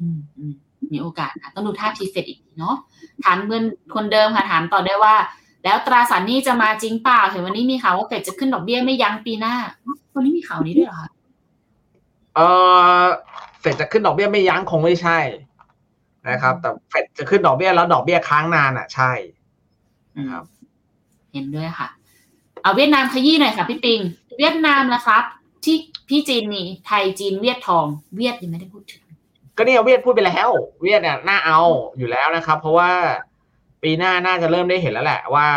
[0.01, 0.53] อืมอืม
[0.93, 2.77] มีโอกาสค่ะต้องดูท่าทีเฟดอีกทีเนาะ
[3.25, 3.63] ถามเงิน
[3.95, 5.15] คนเดิมค่ะถามต่อได้ว่า
[5.65, 9.55] แล้วตราสารหนี้จะมาจริงเปล่าเห็นวันนี้มีข่าวว่าเฟดจะขึ้นดอกเบี้ยไม่ยั้งปีหน้า
[10.15, 11.11] วันนี้มีข่าวนี้ด้วยเหรอคะ
[12.35, 12.41] เอ
[13.03, 13.05] อ
[13.61, 15.19] เฟดจะขึ้นดอกเบี้ยไม่ยั้งคงไม่ใช่
[16.29, 19.11] นะครับ แต่เฟดจะขึ้นดอกเบี้ยแล้วดอกเบี้ยค้างนานอะ ใช่
[20.17, 20.45] อืมครับ
[21.33, 21.89] เห็นด้วยค่ะ
[22.63, 24.01] เอาเวียดนามขยี้หน่อยค่ะพี่ปิง
[24.41, 25.23] เวียดนามนะครับ
[25.65, 25.77] ที่
[26.09, 27.87] พี่จีนมีไทยจีนเวียดทอง
[28.17, 29.03] เวียดยังไม่ได้พูดถึง
[29.57, 30.49] ก็เนี่ยเวียดพูดไปแล้ว
[30.83, 31.61] เวียดเนี่ยน่าเอา
[31.99, 32.91] อยู่แล้วนะครับ เพราะว่า
[33.83, 35.49] ปีหน้าน่าจะเริ่มได้เห็นแล้วแหละว่า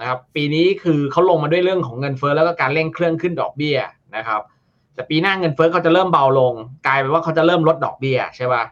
[0.00, 3.76] นะครับ ปีนี้คือเขาลงมาด้วยเรื่องของเงินเฟ้อแล้วก็การเร่งเครื่องขึ้นดอกเบี้ย
[4.16, 4.40] นะครับ
[4.94, 6.54] แต่ปีหน้าเงินเฟ้อเขาจะเริ่มเบาลง
[6.86, 8.64] กลายเป็นว่าเขาจะเริ่มลดดอกเบี้ยใช่ป่ะ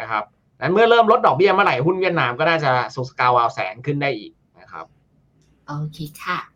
[0.00, 0.24] นะครับ
[0.60, 4.86] นั้นเมื่อเริ่มลดดอกเบี้ยเมื่อไหร่หุ้นเวียดนามก็น่าจะสุกสกาวาวแสนขึ้นได้อีกนะครับ
[5.66, 6.53] โอเคค่ะ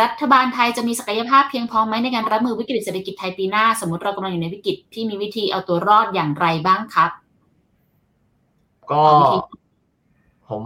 [0.00, 7.10] รัฐบาลไทยจะมีศักยภาพเพียงพอไหมในการรับมือวิกฤตเศรษฐกิจไทยปีหน้า สมมติเรากำลังอยู่ในวิกฤตที่มีวิธีเอาตัวรอดอย่างไรบ้างครับ
[8.90, 9.38] ก็เอาวิธี
[10.48, 10.62] ผม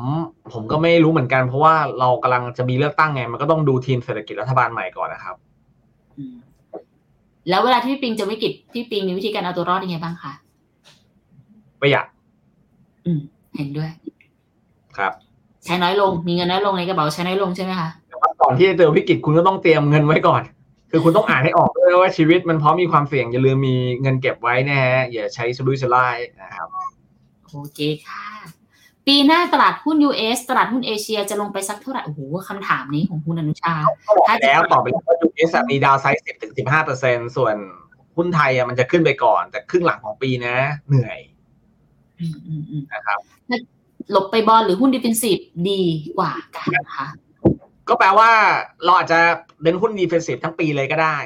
[0.53, 5.37] ผมก็ไม่รู้เหมือนกัน เพราะว่าเรากำลังจะมีเลือกตั้งไง มันก็ต้องดูทีมเศรษฐกิจรัฐบาลใหม่ก่อนนะครับ
[6.19, 6.35] อืม
[7.49, 10.33] แล้วเวลาที่พี่ปิงเจะวิกฤตพี่ปิงมีวิธีการเอาตัวรอดยังไงบ้างคะ
[11.81, 12.07] ประหยัด
[13.07, 13.21] อืม
[13.57, 13.91] เห็นด้วย
[14.97, 15.13] ครับ
[15.65, 18.06] ใช้น้อยลง มีเงินน้อยลงในกระเป๋าใช้น้อยลงใช่ไหมคะแต่ว่า
[18.43, 20.43] ก่อนที่จะเจอวิกฤตคุณก็ต้องเตรียมเงินไว้ก่อน
[20.91, 26.69] คือคุณต้องอ่านให้ออกด้วยว่าชีวิตมันพร้อมมีความเสี่ยงอย่าลืมมีเงินเก็บไว้นะฮะอย่าใช้สุรุ่ยสุร่ายนะครับ
[27.51, 28.25] โอเคค่ะ
[29.07, 33.75] ปีหน้าตลาดหุ้น US ตลาดหุ้นเอเชียจะลงไปสักเท่าไหร่โอ้โหคำถามนี้ของคุณอนุชา
[34.07, 37.57] ก็บอกไปแล้วตอบไปแล้วว่า US อะมี down side สิบถึงสิบห้าเปอร์เซ็นส่วน
[38.17, 40.57] หุ้นไทยอะมันจะขึ้นไปก่อน แต่ครึ่งหลังของปีนะ
[40.89, 41.19] เหนื่อย
[42.21, 43.21] อืมอืมอืมนะครับ
[44.13, 45.83] หลบไปบอลหรือหุ้นดิฟ e นซีฟดี
[46.19, 47.07] กว่ากันคะ
[47.89, 48.31] ก็แปลว่า
[48.85, 49.21] เราอาจจะ
[49.63, 51.19] เน้นหุ้น defensive ทั้งปีเลยก็ได้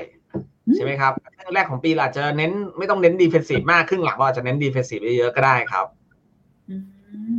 [0.75, 5.87] ใช่ไหมครับครึ่งแรกของปีเราอาจจะเน้นไม่ต้องเน้น defensive มากครึ่งหลังเราอาจจะเน้น defensive เยอะๆก็ได้ครับ
[6.69, 6.77] อื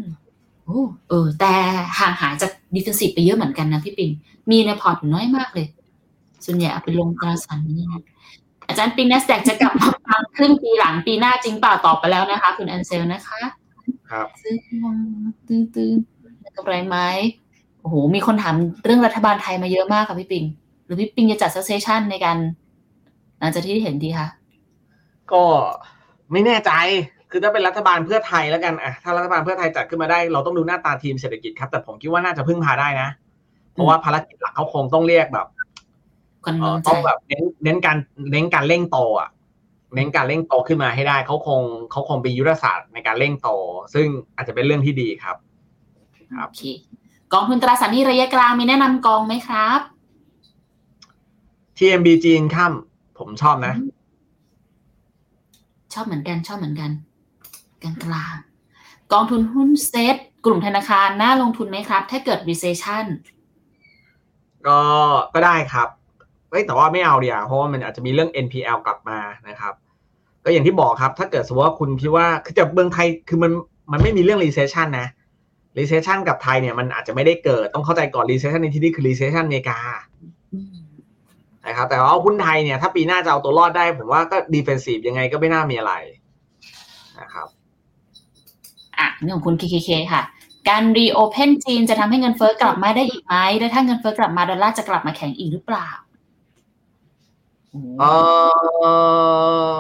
[0.02, 0.04] ม
[0.66, 1.54] โอ้เออ แต่
[2.00, 4.12] ห่างหายจากดิฟ e นซีฟไปเยอะเหมือนกันนะพี่ปิง
[4.50, 5.68] มีในพอร์ตอยู่น้อยมากเลย
[6.46, 7.82] ส่วนใหญ่เอาไปลงตราสารหนี้
[8.68, 13.42] อาจารย์ปิง Nasdaq จะกลับมาพังครึ่งปีหลังปีหน้าจริงเปล่าตอบไปแล้วนะคะ คุณอันเซลนะคะ
[14.12, 14.56] ครับ ซื้อ
[15.48, 16.98] ตื้อตื้อๆกำไรไหม
[17.82, 18.56] โอ้โหมีคนถาม
[18.86, 20.44] เรื่องรัฐบาลไทยมาเยอะมากค่ะพี่ปิง
[20.86, 22.38] หรือพี่ปิงจะจัด session ในการ
[23.40, 24.28] หลังจากที่เห็นดีคะ
[25.32, 25.44] ก็
[26.32, 26.72] ไม่แน่ใจ
[27.32, 33.10] คือถ้าเป็นรัฐบาลเพื่อไทยแล้วกันอะถ้ารัฐบาลเพื่อไทยจัดขึ้นมาได้ เราต้องดูหน้าตาทีมเศรษฐกิจครับ แต่ผมคิดว่าน่าจะพึ่งพาได้นะ
[33.74, 35.48] เพราะว่าภารกิจหลักเขาคงต้องเรียกแบบ
[36.46, 37.98] กันเอ่เมือองใจต้องแบบเน้นเน้นการ
[38.32, 39.30] เน้นการเร่งโตอะ
[39.96, 41.62] เน้นการเร่งโตขึ้นมาให้ได้เขาคง
[41.92, 43.50] เขาคงมียุทธศาสตร์ในการเร่งโต
[43.94, 45.36] ซึ่งอาจจะเป็นเรื่องที่ดีครับ
[46.36, 46.64] ครับโอเค
[47.34, 49.80] กองทุนตราสารหนี้ระยะกลางมีแนะนำกองไหมครับ
[51.78, 53.74] TMB จีนค่ำผมชอบนะ
[55.94, 56.92] ชอบเหมือนกันชอบเหมือนกัน
[57.84, 60.16] กลางกลางๆกองทุนหุ้นเซ็ต
[60.46, 63.06] กลุ่มธนาคารน่าลงทุนไหมครับ ถ้าเกิด recession
[64.68, 64.80] ก็
[65.34, 65.90] ก็ได้ครับ
[66.50, 69.20] เฮ้ยแต่ว่าไม่เอาเดียวาเพราะว่ามันอาจจะมีเรื่อง NPL กลับมา
[69.50, 69.74] นะครับ
[70.44, 73.52] ก็อย่างที่บอกครับ ถ้าเกิดสมมติว่าคุณคิดว่าคือจะเมืองไทยคือมัน
[73.92, 75.08] มันไม่มีเรื่อง recession นะ
[75.78, 79.80] recession กับไทยเนี่ยมันอาจจะไม่ได้เกิดต้องเข้าใจก่อน recession ในที่นี้คือ recession อเมริกา
[81.68, 85.94] นะครับแต่ว่าหุ้นไทยเนี่ยถ้าปีหน้าจะเอาตัวรอดได้ ผมว่าก็ดีเฟนซีฟยังไงก็ไม่น่ามีอะไร
[87.22, 87.48] นะครับ
[89.00, 90.22] อะนี่ของคุณ KKK ค่ะ
[90.70, 95.88] การ reopen จีนจะทำให้เงินเฟ้อกลับมาได้อีกไหมและถ้าเงินเฟ้อกลับมาดอลลาร์จะกลับมาแข็งอีกหรือเปล่า
[97.72, 98.12] โอ้เอ่
[99.74, 99.76] อ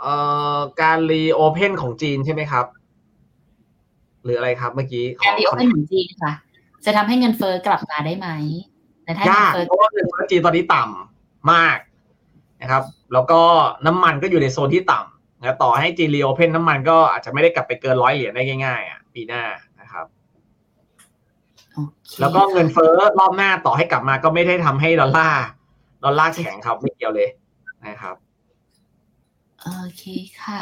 [0.00, 0.14] เอ่
[0.56, 2.66] อการรีโอเพนของจีนใช่ไหมครับ
[4.24, 6.32] หรืออะไรครับเมื่อกี้ขอการ reopen ของจีนค่ะ
[6.84, 8.28] จะทำให้เงินเฟ้อกลับมาได้ไหม
[9.04, 11.78] และถ้าเงิยานกเฟ้อเพราะว่าเงินเฟ้อจีนตอนนี้ต่ำมาก
[12.62, 13.40] นะครับ แล้วก็
[13.86, 19.42] น้ำมันก็อยู่ในโซนที่ต่ำนะต่อให้จีน reopen น้ำมันก็อาจจะไม่ได้กลับไปเกินร้อยเหรียญได้ง่ายๆอะปีหน้า
[19.80, 20.06] นะครับ
[21.72, 25.44] โอเคแล้วก็เงินเฟ้อรอบหน้าต่อให้กลับมาก็ไม่ได้ทำให้ดอลลาร์
[26.04, 27.28] ดอลลาร์แข็งครับไม่เกี่ยวเลย
[27.86, 28.16] นะครับ
[29.60, 30.02] โอเค
[30.40, 30.58] ค่ะ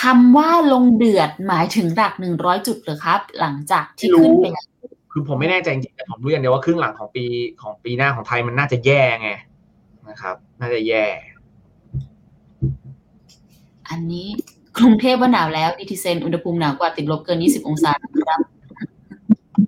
[0.00, 4.66] คำว่าลงเดือดหมายถึงหลักหนึ่งร้อยจุดเหรือครับ หลังจากที่ขึ้นไปแล้ว
[5.12, 7.24] คือผมไม่แน่ใจจริงๆแต่ผมรู้อย่างเดียวว่าครึ่งหลังของปี
[7.62, 9.30] ของปีหน้าของไทยมันน่าจะแย่ไง
[10.08, 11.04] นะครับ น่าจะแย่
[13.88, 14.28] อันนี้
[14.78, 17.92] กรุงเทพว่าหนาวแล้วดีทีเซนอุณหภูมิหนาวกว่าติดลบเกิน 20 องศา
[18.28, 18.40] ครับ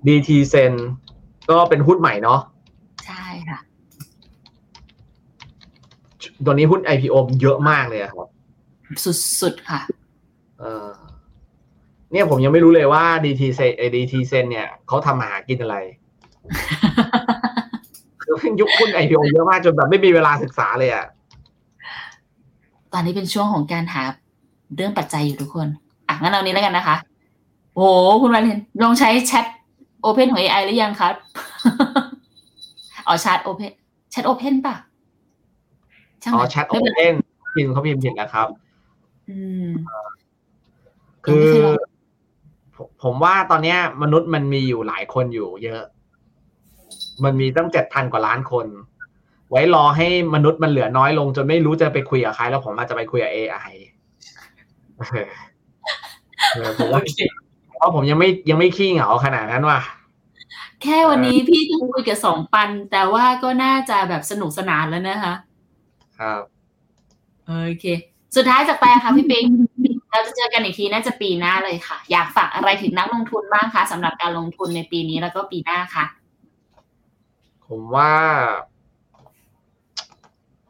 [0.06, 0.72] DT เซน
[1.50, 2.40] ก็เป็นหุ้นใหม่เนาะ
[3.06, 3.58] ใช่ค่ะ
[6.44, 8.28] ตัวนี้หุ้น IPO เยอะมากเลยอะครับ
[9.40, 9.80] สุดๆค่ะ
[10.60, 10.86] เออ
[12.12, 15.76] เนี่ยผมยังไม่รู้เลยว่า DT เซน DT เซนเนี่ยเขาทำมาหากินอะไร
[18.22, 21.06] คือเพิ่งยุคหุ้น IPO เยอะมากจนแบบไม่มีเวลาศึกษาเลยอะ
[22.92, 24.02] ตอนนี้เป็นช่วงของการหา
[24.76, 25.66] เรื่องปัจจัยอยู่ทุกคน
[26.08, 26.96] อะงั้นเอานี้แล้วกันนะคะ
[27.74, 29.46] โอ้โหคุณวาเลนลองใช้แชท
[30.02, 31.14] โอเพนของ AI หรือยังครับ
[33.06, 33.72] อ๋อแชทโอเพน
[34.10, 34.76] แชทโอเพนป่ะ
[36.22, 37.14] ช่างอ๋อมันแชทโอไม่เป็นเพไรน
[37.54, 38.48] พิมพ์เขาพิมพ์ผิดนะครับ
[39.28, 39.68] อืม
[41.26, 41.76] คือยังไม่เคยลอง
[42.76, 45.82] ผมผมว่าตอนเนี้ยมนุษย์มันมีอยู่หลายคนอยู่ เยอะ
[47.24, 48.66] มันมีตั้งเจ็ดพันกว่าล้านคน
[49.50, 53.74] ไว้รอให้มนุษย์มันเหลือน้อยลง จนไม่รู้จะไปคุยกับใคร แล้วผมอาจจะไปคุยกับ AI
[54.98, 55.28] เออ
[56.52, 57.00] เออผมว่า
[57.76, 59.80] เพราะผมยังไม่ยังไม่ขี้เหงาขนาดนั้นว่ะ
[60.82, 65.34] แค่วันนี้พี่ต้องคุยกับสองปัน แต่ว่าก็น่าจะแบบสนุกสนานแล้วนะคะ
[66.18, 66.42] ครับ
[67.46, 67.86] โอเค
[68.36, 69.44] สุดท้ายจากแปลค่ะพี่ปิง
[70.16, 76.04] เราจะเจอกันอีกทีน่าจะปีหน้าเลยค่ะ อยากฝากอะไรถึงนักลงทุนบ้างคะสำหรับการลงทุนในปีนี้แล้วก็ปีหน้าค่ะ
[77.66, 78.12] ผมว่า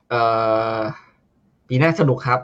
[0.08, 0.22] เอ่
[0.76, 0.78] อ
[1.68, 2.40] ปีหน้าสนุกครับ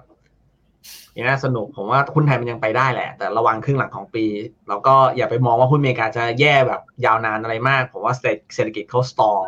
[1.14, 4.24] ปีหน้าสนุกผมว่าหุ้นไทยมันยังไปได้แหละ แต่ระวังครึ่งหลังของปี
[4.68, 8.14] แล้วก็อย่าไปมองว่าหุ้นอเมริกาจะแย่แบบยาวนานอะไรมาก ผมว่า
[8.54, 9.44] เศรษฐกิจเขาสตรอง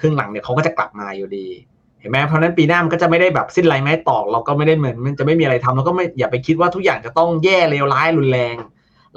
[0.00, 1.48] ครึ่งหลังเนี่ยเขาก็จะกลับมาอยู่ดี
[2.06, 8.56] ห็นไหมเพราะฉะนั้นปีหน้ามันก็จะไม่ได้แบบสิ้นไรไม้ตอกเราก็ไม่ได้เหมือนมันจะไม่มีอะไรทำเราก็ไม่อย่าไปคิดว่าทุกอย่างจะต้องแย่เลวร้ายรุนแรง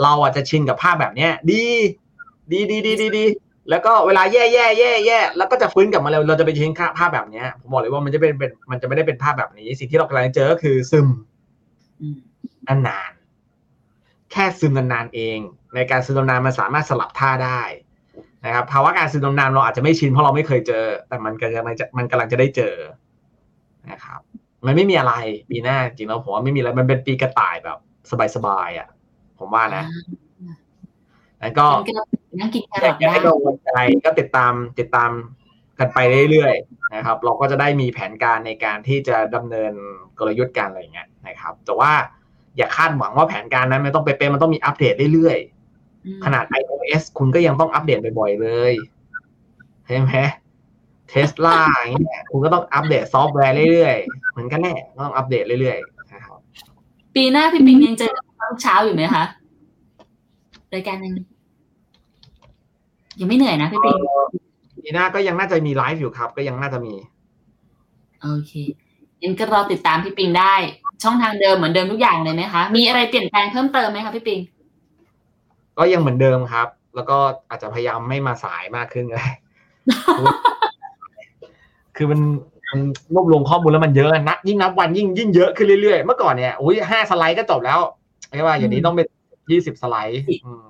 [0.02, 1.64] เราอาจจะชินกับภาพแบบเนี้ยดี
[2.52, 3.26] ดีดีดีดีดี
[3.70, 11.08] แล้วก็เวลาแย่แย่แย่แย่แล้วก็จะฟื้นกลับมาเร็วเราจะไปชินภาพแบบเนี้ยผมบอกเลยว่ามันจะเป็นเป็นมันจะไม่ได้เป็นภาพแบบนี้ สิ่งที่เรากำลังเจอก็คือซึม
[12.02, 12.18] อืม
[12.68, 15.40] นานๆแค่ซึมนานๆเอง
[15.76, 17.62] ในการซึมนานๆมันสามารถสลับท่าได้
[18.46, 22.76] นะครับภาวะการซึมนานๆเราอาจจะไม่ชินเพราะเราไม่เคยเจอ แต่มันกำลังจะมันกำลังจะได้เจอ
[23.92, 24.22] นะครับ
[24.66, 25.14] มันไม่มีอะไร
[25.50, 27.78] ปีหน้าจริงแล้วผมว่าไม่มีอะไรมันเป็นปีกระต่ายแบบ
[28.36, 28.90] สบายๆอะ
[29.40, 29.84] ผมว่านะ
[31.42, 31.94] แล้วก็งั้นก็
[32.40, 33.70] นั่งกินแคอรยาอกทจะได้ให้กังวลใจ
[34.06, 35.12] ก็ติดตามติดตาม
[35.80, 36.00] กันไป
[36.32, 39.74] เรื่อยๆนะครับ เราก็จะได้มีแผนการในการที่จะดำเนิน
[40.20, 41.92] กลยุทธ์การอะไรอย่างเงี้ยนะครับ แต่ว่า
[42.58, 45.59] อย่าคาดหวังว่าแผนการนั้นไม่ต้องไปเป็นมันต้องมีอัปเดตเรื่อยๆอืม
[46.26, 48.74] ขนาด iOS คุณก็ยังต้องอัปเดตบ่อยๆเลย
[49.88, 50.16] เห็นไหม
[51.10, 56.40] เทสลาอย่างเงี้ยคุณก็ต้องอัปเดตซอฟต์แวร์เรื่อยๆเหมือนกันแน่ก็ต้องอัปเดตเรื่อยๆนะครับ
[57.16, 58.12] ปีหน้าพี่ปิงยังเจอ
[58.52, 59.24] ทุกเช้าอยู่ไหมคะ
[60.74, 61.14] รายการหนึ่ง
[63.20, 63.98] ยังไม่เหนื่อยนะพี่ปิง
[64.84, 66.94] ปีหน้าก็ยังน่าจะมีไลฟ์อยู่ครับ ก็ยังน่าจะมี
[68.22, 68.52] โอเค
[69.24, 70.56] ยังก็รอติดตามพี่ปิงได้
[71.04, 74.40] ช่องทางเดิมเหมือนเดิมทุกอย่างเลยไหมคะ มีอะไรเปลี่ยนแปลงเพิ่มเติมไหมคะพี่ปิง
[75.78, 77.18] ก็ยังเหมือนเดิมครับ แล้วก็
[77.50, 79.30] อาจจะพยายามไม่มาสายมากขึ้นเลย
[81.96, 82.20] คือมัน
[82.72, 82.82] มัน
[83.14, 87.80] รวบรวมข้อมูลแล้วมันเยอะนะยิ่งนับวันยิ่งยิ่งเยอะขึ้นเรื่อยๆ เมื่อก่อนเนี่ยอุ้ยห้าสไลด์ก็จบแล้ว
[88.34, 89.08] ใช่ป่ะอย่างนี้ต้องเป็น
[89.52, 90.66] ยี่สิบสไลด์อืม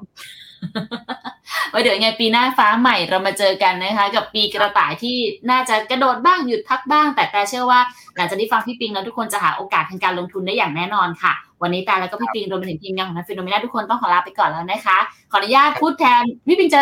[1.70, 5.18] ไว้เดี๋ยวยังไงปีหน้าฟ้าใหม่เรามาเจอกันนะคะ กับปีกระต่ายที่
[5.52, 7.80] น่าจะกระโดดบ้างหยุดพักบ้าง แต่แต่เชื่อว่า
[8.16, 14.97] หลังจากที่ฟังพี่ปิงแล้วทุกคนจะหาโอกาสทางการลงทุนได้อย่างแน่นอนค่ะ วันนี้ตาแล้วก็พี่ปิงรวมไปถึงทีมงานของนักฟิโนเมนาทุกคนต้องขอลาไปก่อนแล้วนะคะ
[15.32, 16.82] ขออนุญาตพูดแทน พี่ปิงจะ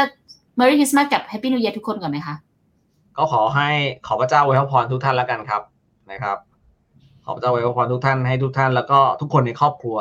[0.59, 2.35] Merry Christmas กับ Happy New Year ทุกคนก่อนไหมคะ
[3.17, 3.69] ก็ขอให้
[4.07, 5.61] ขอพระเจ้าอวยพรทุกท่านแล้วกันครับ
[6.11, 6.37] นะครับ
[7.25, 9.97] ขอพระเจ้าอวยพรทุกท่านให้ทุกท่านแล้วก็ทุกคนในครอบครัว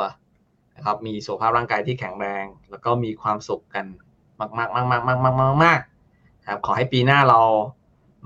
[0.75, 3.85] นะครับ มีสุขภาพร่างกายที่แข็งแรง แล้วก็มีความสุขกัน
[4.39, 5.79] มากมากมากมากมากมากมากมาก
[6.47, 7.39] ครับขอให้ปีหน้าเรา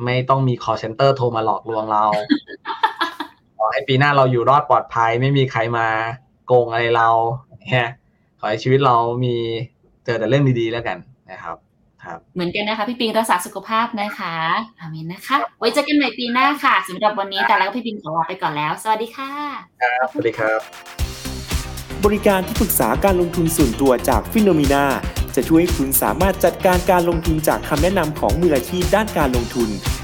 [0.06, 2.04] ไม่ต้องมี call center โทรมาหลอกลวงเรา
[3.58, 5.88] ขอให้ปีหน้าเราอยู่รอดปลอดภัย ไม่มีใครมา
[6.52, 7.10] โกงอะไรเรา
[7.72, 7.90] เนี่ย
[8.40, 9.36] ขอให้ชีวิตเรามี
[10.06, 10.98] เจอแต่เรื่องดีๆแล้วกัน
[11.32, 11.58] นะครับ
[12.04, 14.36] ครับ เหมือนกันนะคะพี่ปิงรักษาสุขภาพนะคะ
[14.80, 19.32] อาเมนนะคะ ไว้เจอกันใหม่ปีหน้าค่ะสำหรับวันนี้แต่แล้วก็พี่ปิงขอลาไปก่อนแล้ว สวัสดีค่ะ
[19.82, 20.60] ครับสวัสดีครับ
[22.06, 24.86] บริการที่ปรึกษาการลงทุนส่วนตัวจากฟิโนมีนา
[25.36, 29.70] จะช่วยให้คุณสามารถจัดการการลงทุนจากคำแนะนำของมืออาชีพด้านการลงทุน